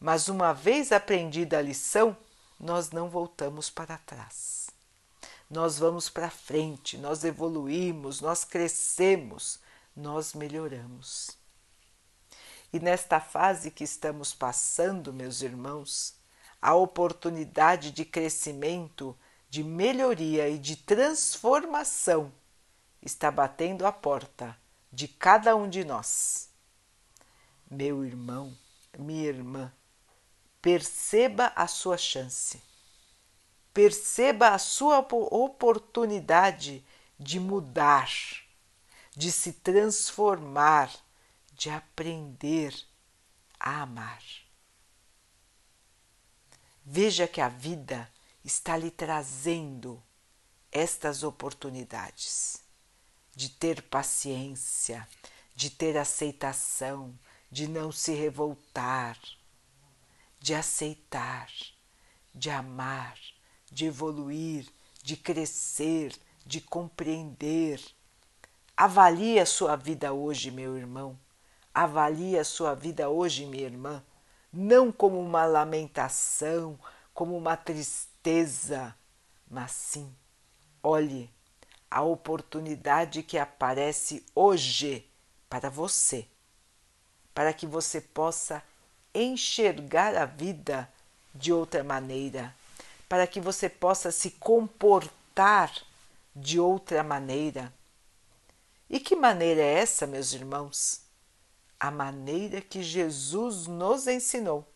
Mas 0.00 0.28
uma 0.28 0.52
vez 0.52 0.92
aprendida 0.92 1.58
a 1.58 1.62
lição, 1.62 2.16
nós 2.58 2.90
não 2.90 3.08
voltamos 3.08 3.68
para 3.68 3.98
trás. 3.98 4.70
Nós 5.50 5.78
vamos 5.78 6.08
para 6.08 6.30
frente, 6.30 6.96
nós 6.96 7.22
evoluímos, 7.22 8.20
nós 8.20 8.44
crescemos, 8.44 9.60
nós 9.94 10.32
melhoramos. 10.32 11.36
E 12.72 12.80
nesta 12.80 13.20
fase 13.20 13.70
que 13.70 13.84
estamos 13.84 14.34
passando, 14.34 15.12
meus 15.12 15.42
irmãos, 15.42 16.14
a 16.64 16.74
oportunidade 16.74 17.90
de 17.90 18.06
crescimento, 18.06 19.14
de 19.50 19.62
melhoria 19.62 20.48
e 20.48 20.58
de 20.58 20.76
transformação 20.76 22.32
está 23.02 23.30
batendo 23.30 23.84
a 23.84 23.92
porta 23.92 24.56
de 24.90 25.06
cada 25.06 25.54
um 25.54 25.68
de 25.68 25.84
nós. 25.84 26.48
Meu 27.70 28.02
irmão, 28.02 28.56
minha 28.98 29.26
irmã, 29.28 29.70
perceba 30.62 31.52
a 31.54 31.66
sua 31.66 31.98
chance, 31.98 32.62
perceba 33.74 34.48
a 34.48 34.58
sua 34.58 35.00
oportunidade 35.00 36.82
de 37.20 37.38
mudar, 37.38 38.10
de 39.14 39.30
se 39.30 39.52
transformar, 39.52 40.90
de 41.52 41.68
aprender 41.68 42.74
a 43.60 43.82
amar. 43.82 44.43
Veja 46.84 47.26
que 47.26 47.40
a 47.40 47.48
vida 47.48 48.10
está 48.44 48.76
lhe 48.76 48.90
trazendo 48.90 50.02
estas 50.70 51.22
oportunidades 51.22 52.62
de 53.34 53.48
ter 53.48 53.82
paciência, 53.82 55.08
de 55.56 55.70
ter 55.70 55.96
aceitação, 55.96 57.18
de 57.50 57.66
não 57.66 57.90
se 57.90 58.12
revoltar, 58.12 59.18
de 60.38 60.54
aceitar, 60.54 61.50
de 62.34 62.50
amar, 62.50 63.18
de 63.70 63.86
evoluir, 63.86 64.68
de 65.02 65.16
crescer, 65.16 66.14
de 66.44 66.60
compreender. 66.60 67.80
Avalie 68.76 69.38
a 69.38 69.46
sua 69.46 69.74
vida 69.74 70.12
hoje, 70.12 70.50
meu 70.50 70.76
irmão. 70.76 71.18
Avalie 71.72 72.38
a 72.38 72.44
sua 72.44 72.74
vida 72.74 73.08
hoje, 73.08 73.46
minha 73.46 73.64
irmã, 73.64 74.04
não 74.54 74.92
como 74.92 75.20
uma 75.20 75.44
lamentação, 75.44 76.78
como 77.12 77.36
uma 77.36 77.56
tristeza, 77.56 78.94
mas 79.50 79.72
sim, 79.72 80.14
olhe 80.82 81.28
a 81.90 82.02
oportunidade 82.02 83.22
que 83.22 83.36
aparece 83.36 84.24
hoje 84.34 85.08
para 85.48 85.68
você, 85.68 86.26
para 87.34 87.52
que 87.52 87.66
você 87.66 88.00
possa 88.00 88.62
enxergar 89.12 90.16
a 90.16 90.24
vida 90.24 90.88
de 91.34 91.52
outra 91.52 91.82
maneira, 91.82 92.54
para 93.08 93.26
que 93.26 93.40
você 93.40 93.68
possa 93.68 94.10
se 94.10 94.30
comportar 94.32 95.72
de 96.34 96.58
outra 96.58 97.02
maneira. 97.02 97.72
E 98.88 99.00
que 99.00 99.16
maneira 99.16 99.60
é 99.60 99.74
essa, 99.74 100.06
meus 100.06 100.32
irmãos? 100.32 101.03
A 101.84 101.90
maneira 101.90 102.60
que 102.60 102.82
Jesus 102.82 103.66
nos 103.66 104.06
ensinou. 104.06 104.66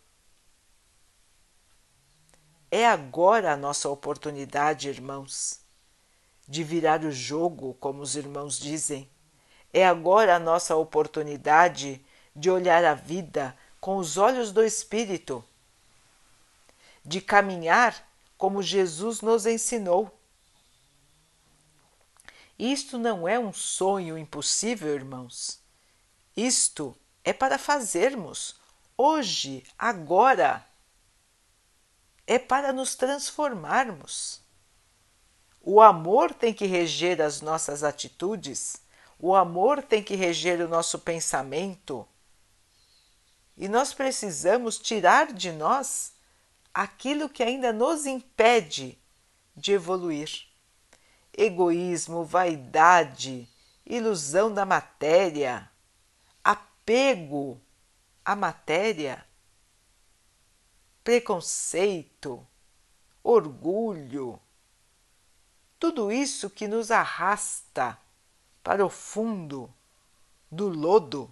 É 2.70 2.86
agora 2.86 3.52
a 3.52 3.56
nossa 3.56 3.88
oportunidade, 3.88 4.88
irmãos 4.88 5.66
de 6.48 6.64
virar 6.64 7.04
o 7.04 7.12
jogo, 7.12 7.74
como 7.74 8.00
os 8.00 8.16
irmãos 8.16 8.58
dizem. 8.58 9.08
É 9.70 9.86
agora 9.86 10.34
a 10.34 10.38
nossa 10.38 10.74
oportunidade 10.74 12.02
de 12.34 12.50
olhar 12.50 12.82
a 12.84 12.94
vida 12.94 13.56
com 13.78 13.98
os 13.98 14.16
olhos 14.16 14.50
do 14.50 14.64
Espírito, 14.64 15.44
de 17.04 17.20
caminhar 17.20 17.94
como 18.38 18.62
Jesus 18.62 19.20
nos 19.20 19.44
ensinou. 19.44 20.10
Isto 22.58 22.98
não 22.98 23.28
é 23.28 23.38
um 23.38 23.52
sonho 23.52 24.16
impossível, 24.16 24.94
irmãos. 24.94 25.60
Isto 26.38 26.96
é 27.24 27.33
para 27.33 27.59
fazermos 27.59 28.55
hoje, 28.96 29.64
agora. 29.77 30.64
É 32.24 32.38
para 32.38 32.72
nos 32.72 32.94
transformarmos. 32.94 34.40
O 35.61 35.81
amor 35.83 36.33
tem 36.33 36.55
que 36.55 36.64
reger 36.64 37.20
as 37.20 37.40
nossas 37.40 37.83
atitudes, 37.83 38.81
o 39.18 39.35
amor 39.35 39.83
tem 39.83 40.01
que 40.01 40.14
reger 40.14 40.61
o 40.61 40.68
nosso 40.68 41.01
pensamento. 41.01 42.07
E 43.57 43.66
nós 43.66 43.92
precisamos 43.92 44.79
tirar 44.79 45.33
de 45.33 45.51
nós 45.51 46.12
aquilo 46.72 47.29
que 47.29 47.42
ainda 47.42 47.72
nos 47.72 48.07
impede 48.07 48.96
de 49.57 49.72
evoluir. 49.72 50.46
Egoísmo, 51.37 52.24
vaidade, 52.24 53.48
ilusão 53.85 54.55
da 54.55 54.64
matéria, 54.64 55.68
apego 56.88 57.61
à 58.24 58.35
matéria, 58.35 59.27
preconceito, 61.05 62.46
orgulho 63.22 64.40
tudo 65.79 66.11
isso 66.11 66.48
que 66.48 66.66
nos 66.66 66.90
arrasta 66.90 68.01
para 68.64 68.85
o 68.85 68.88
fundo 68.88 69.72
do 70.51 70.68
lodo. 70.68 71.31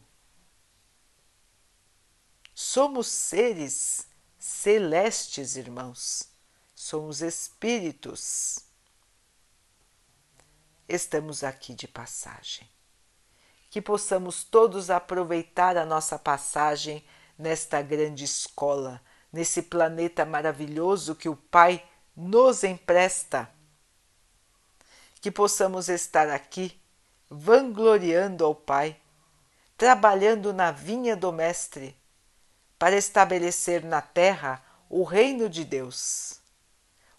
Somos 2.54 3.08
seres 3.08 4.06
celestes, 4.38 5.56
irmãos, 5.56 6.28
somos 6.74 7.22
espíritos. 7.22 8.60
Estamos 10.86 11.42
aqui 11.42 11.74
de 11.74 11.88
passagem. 11.88 12.75
Que 13.76 13.82
possamos 13.82 14.42
todos 14.42 14.88
aproveitar 14.88 15.76
a 15.76 15.84
nossa 15.84 16.18
passagem 16.18 17.04
nesta 17.36 17.82
grande 17.82 18.24
escola, 18.24 19.02
nesse 19.30 19.60
planeta 19.60 20.24
maravilhoso 20.24 21.14
que 21.14 21.28
o 21.28 21.36
Pai 21.36 21.86
nos 22.16 22.64
empresta 22.64 23.50
que 25.20 25.30
possamos 25.30 25.90
estar 25.90 26.30
aqui 26.30 26.80
vangloriando 27.28 28.46
ao 28.46 28.54
Pai, 28.54 28.98
trabalhando 29.76 30.54
na 30.54 30.70
vinha 30.70 31.14
do 31.14 31.30
Mestre, 31.30 31.94
para 32.78 32.96
estabelecer 32.96 33.84
na 33.84 34.00
terra 34.00 34.64
o 34.88 35.04
reino 35.04 35.50
de 35.50 35.66
Deus, 35.66 36.40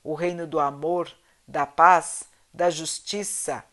o 0.03 0.15
reino 0.15 0.47
do 0.47 0.59
amor, 0.59 1.15
da 1.47 1.67
paz, 1.67 2.23
da 2.51 2.71
justiça, 2.71 3.63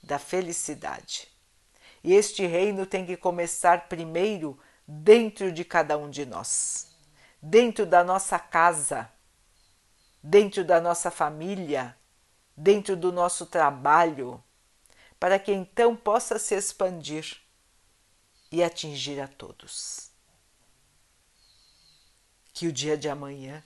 da 0.00 0.20
felicidade. 0.20 1.27
E 2.02 2.14
este 2.14 2.46
reino 2.46 2.86
tem 2.86 3.04
que 3.04 3.16
começar 3.16 3.88
primeiro 3.88 4.58
dentro 4.86 5.52
de 5.52 5.64
cada 5.64 5.98
um 5.98 6.08
de 6.08 6.24
nós, 6.24 6.96
dentro 7.42 7.84
da 7.84 8.02
nossa 8.02 8.38
casa, 8.38 9.10
dentro 10.22 10.64
da 10.64 10.80
nossa 10.80 11.10
família, 11.10 11.96
dentro 12.56 12.96
do 12.96 13.12
nosso 13.12 13.46
trabalho, 13.46 14.42
para 15.18 15.38
que 15.38 15.52
então 15.52 15.94
possa 15.96 16.38
se 16.38 16.54
expandir 16.54 17.40
e 18.50 18.62
atingir 18.62 19.20
a 19.20 19.28
todos. 19.28 20.10
Que 22.52 22.66
o 22.66 22.72
dia 22.72 22.96
de 22.96 23.08
amanhã 23.08 23.62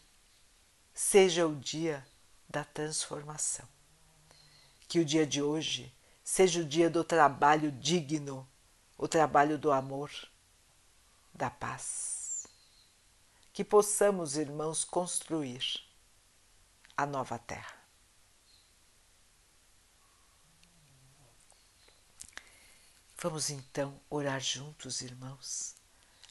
seja 0.92 1.46
o 1.46 1.54
dia 1.54 2.06
da 2.48 2.64
transformação. 2.64 3.66
Que 4.88 4.98
o 4.98 5.04
dia 5.04 5.26
de 5.26 5.40
hoje 5.40 5.94
seja 6.32 6.62
o 6.62 6.64
dia 6.64 6.88
do 6.88 7.04
trabalho 7.04 7.70
digno, 7.70 8.48
o 8.96 9.06
trabalho 9.06 9.58
do 9.58 9.70
amor, 9.70 10.10
da 11.34 11.50
paz. 11.50 12.46
Que 13.52 13.62
possamos, 13.62 14.38
irmãos, 14.38 14.82
construir 14.82 15.62
a 16.96 17.04
nova 17.04 17.38
terra. 17.38 17.76
Vamos 23.18 23.50
então 23.50 24.00
orar 24.08 24.40
juntos, 24.40 25.02
irmãos, 25.02 25.74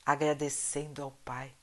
agradecendo 0.04 1.04
ao 1.04 1.12
Pai 1.12 1.54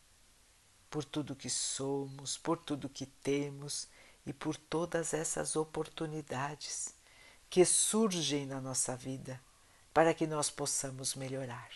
por 0.88 1.04
tudo 1.04 1.34
que 1.34 1.50
somos, 1.50 2.38
por 2.38 2.56
tudo 2.56 2.88
que 2.88 3.04
temos 3.04 3.88
e 4.24 4.32
por 4.32 4.56
todas 4.56 5.12
essas 5.12 5.56
oportunidades 5.56 6.96
que 7.50 7.64
surgem 7.64 8.46
na 8.46 8.60
nossa 8.60 8.96
vida 8.96 9.40
para 9.92 10.12
que 10.14 10.26
nós 10.26 10.50
possamos 10.50 11.14
melhorar, 11.14 11.70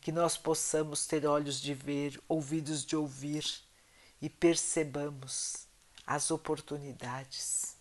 que 0.00 0.12
nós 0.12 0.36
possamos 0.36 1.06
ter 1.06 1.26
olhos 1.26 1.60
de 1.60 1.74
ver, 1.74 2.20
ouvidos 2.28 2.84
de 2.84 2.96
ouvir 2.96 3.44
e 4.20 4.28
percebamos 4.28 5.66
as 6.06 6.30
oportunidades. 6.30 7.76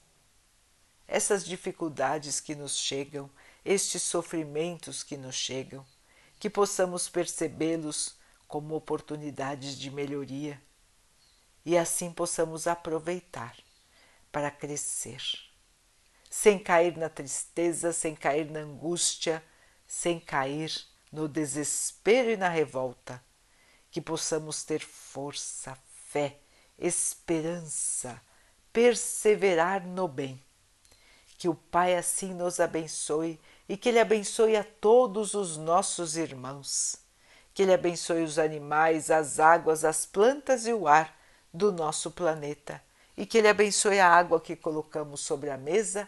Essas 1.08 1.46
dificuldades 1.46 2.40
que 2.40 2.56
nos 2.56 2.78
chegam 2.78 3.30
estes 3.64 4.02
sofrimentos 4.02 5.04
que 5.04 5.16
nos 5.16 5.36
chegam, 5.36 5.86
que 6.40 6.50
possamos 6.50 7.08
percebê-los 7.08 8.16
como 8.48 8.76
oportunidades 8.76 9.78
de 9.78 9.92
melhoria 9.92 10.62
e 11.64 11.78
assim 11.78 12.12
possamos 12.12 12.66
aproveitar 12.66 13.56
para 14.32 14.50
crescer, 14.50 15.22
sem 16.34 16.58
cair 16.58 16.96
na 16.96 17.10
tristeza, 17.10 17.92
sem 17.92 18.16
cair 18.16 18.50
na 18.50 18.62
angústia, 18.62 19.44
sem 19.86 20.18
cair 20.18 20.74
no 21.12 21.28
desespero 21.28 22.30
e 22.30 22.38
na 22.38 22.48
revolta, 22.48 23.22
que 23.92 24.00
possamos 24.00 24.64
ter 24.64 24.80
força, 24.80 25.78
fé, 26.08 26.38
esperança, 26.80 28.20
perseverar 28.72 29.86
no 29.86 30.08
bem. 30.08 30.42
Que 31.38 31.50
o 31.50 31.54
Pai 31.54 31.98
assim 31.98 32.34
nos 32.34 32.62
abençoe 32.62 33.38
e 33.68 33.76
que 33.76 33.90
Ele 33.90 34.00
abençoe 34.00 34.56
a 34.56 34.64
todos 34.64 35.34
os 35.34 35.58
nossos 35.58 36.16
irmãos. 36.16 36.96
Que 37.54 37.64
Ele 37.64 37.74
abençoe 37.74 38.24
os 38.24 38.40
animais, 38.40 39.12
as 39.12 39.38
águas, 39.38 39.84
as 39.84 40.06
plantas 40.06 40.66
e 40.66 40.72
o 40.72 40.88
ar 40.88 41.14
do 41.54 41.74
nosso 41.74 42.10
planeta. 42.10 42.82
E 43.18 43.26
que 43.26 43.38
Ele 43.38 43.50
abençoe 43.50 44.00
a 44.00 44.08
água 44.08 44.40
que 44.40 44.56
colocamos 44.56 45.20
sobre 45.20 45.50
a 45.50 45.58
mesa 45.58 46.08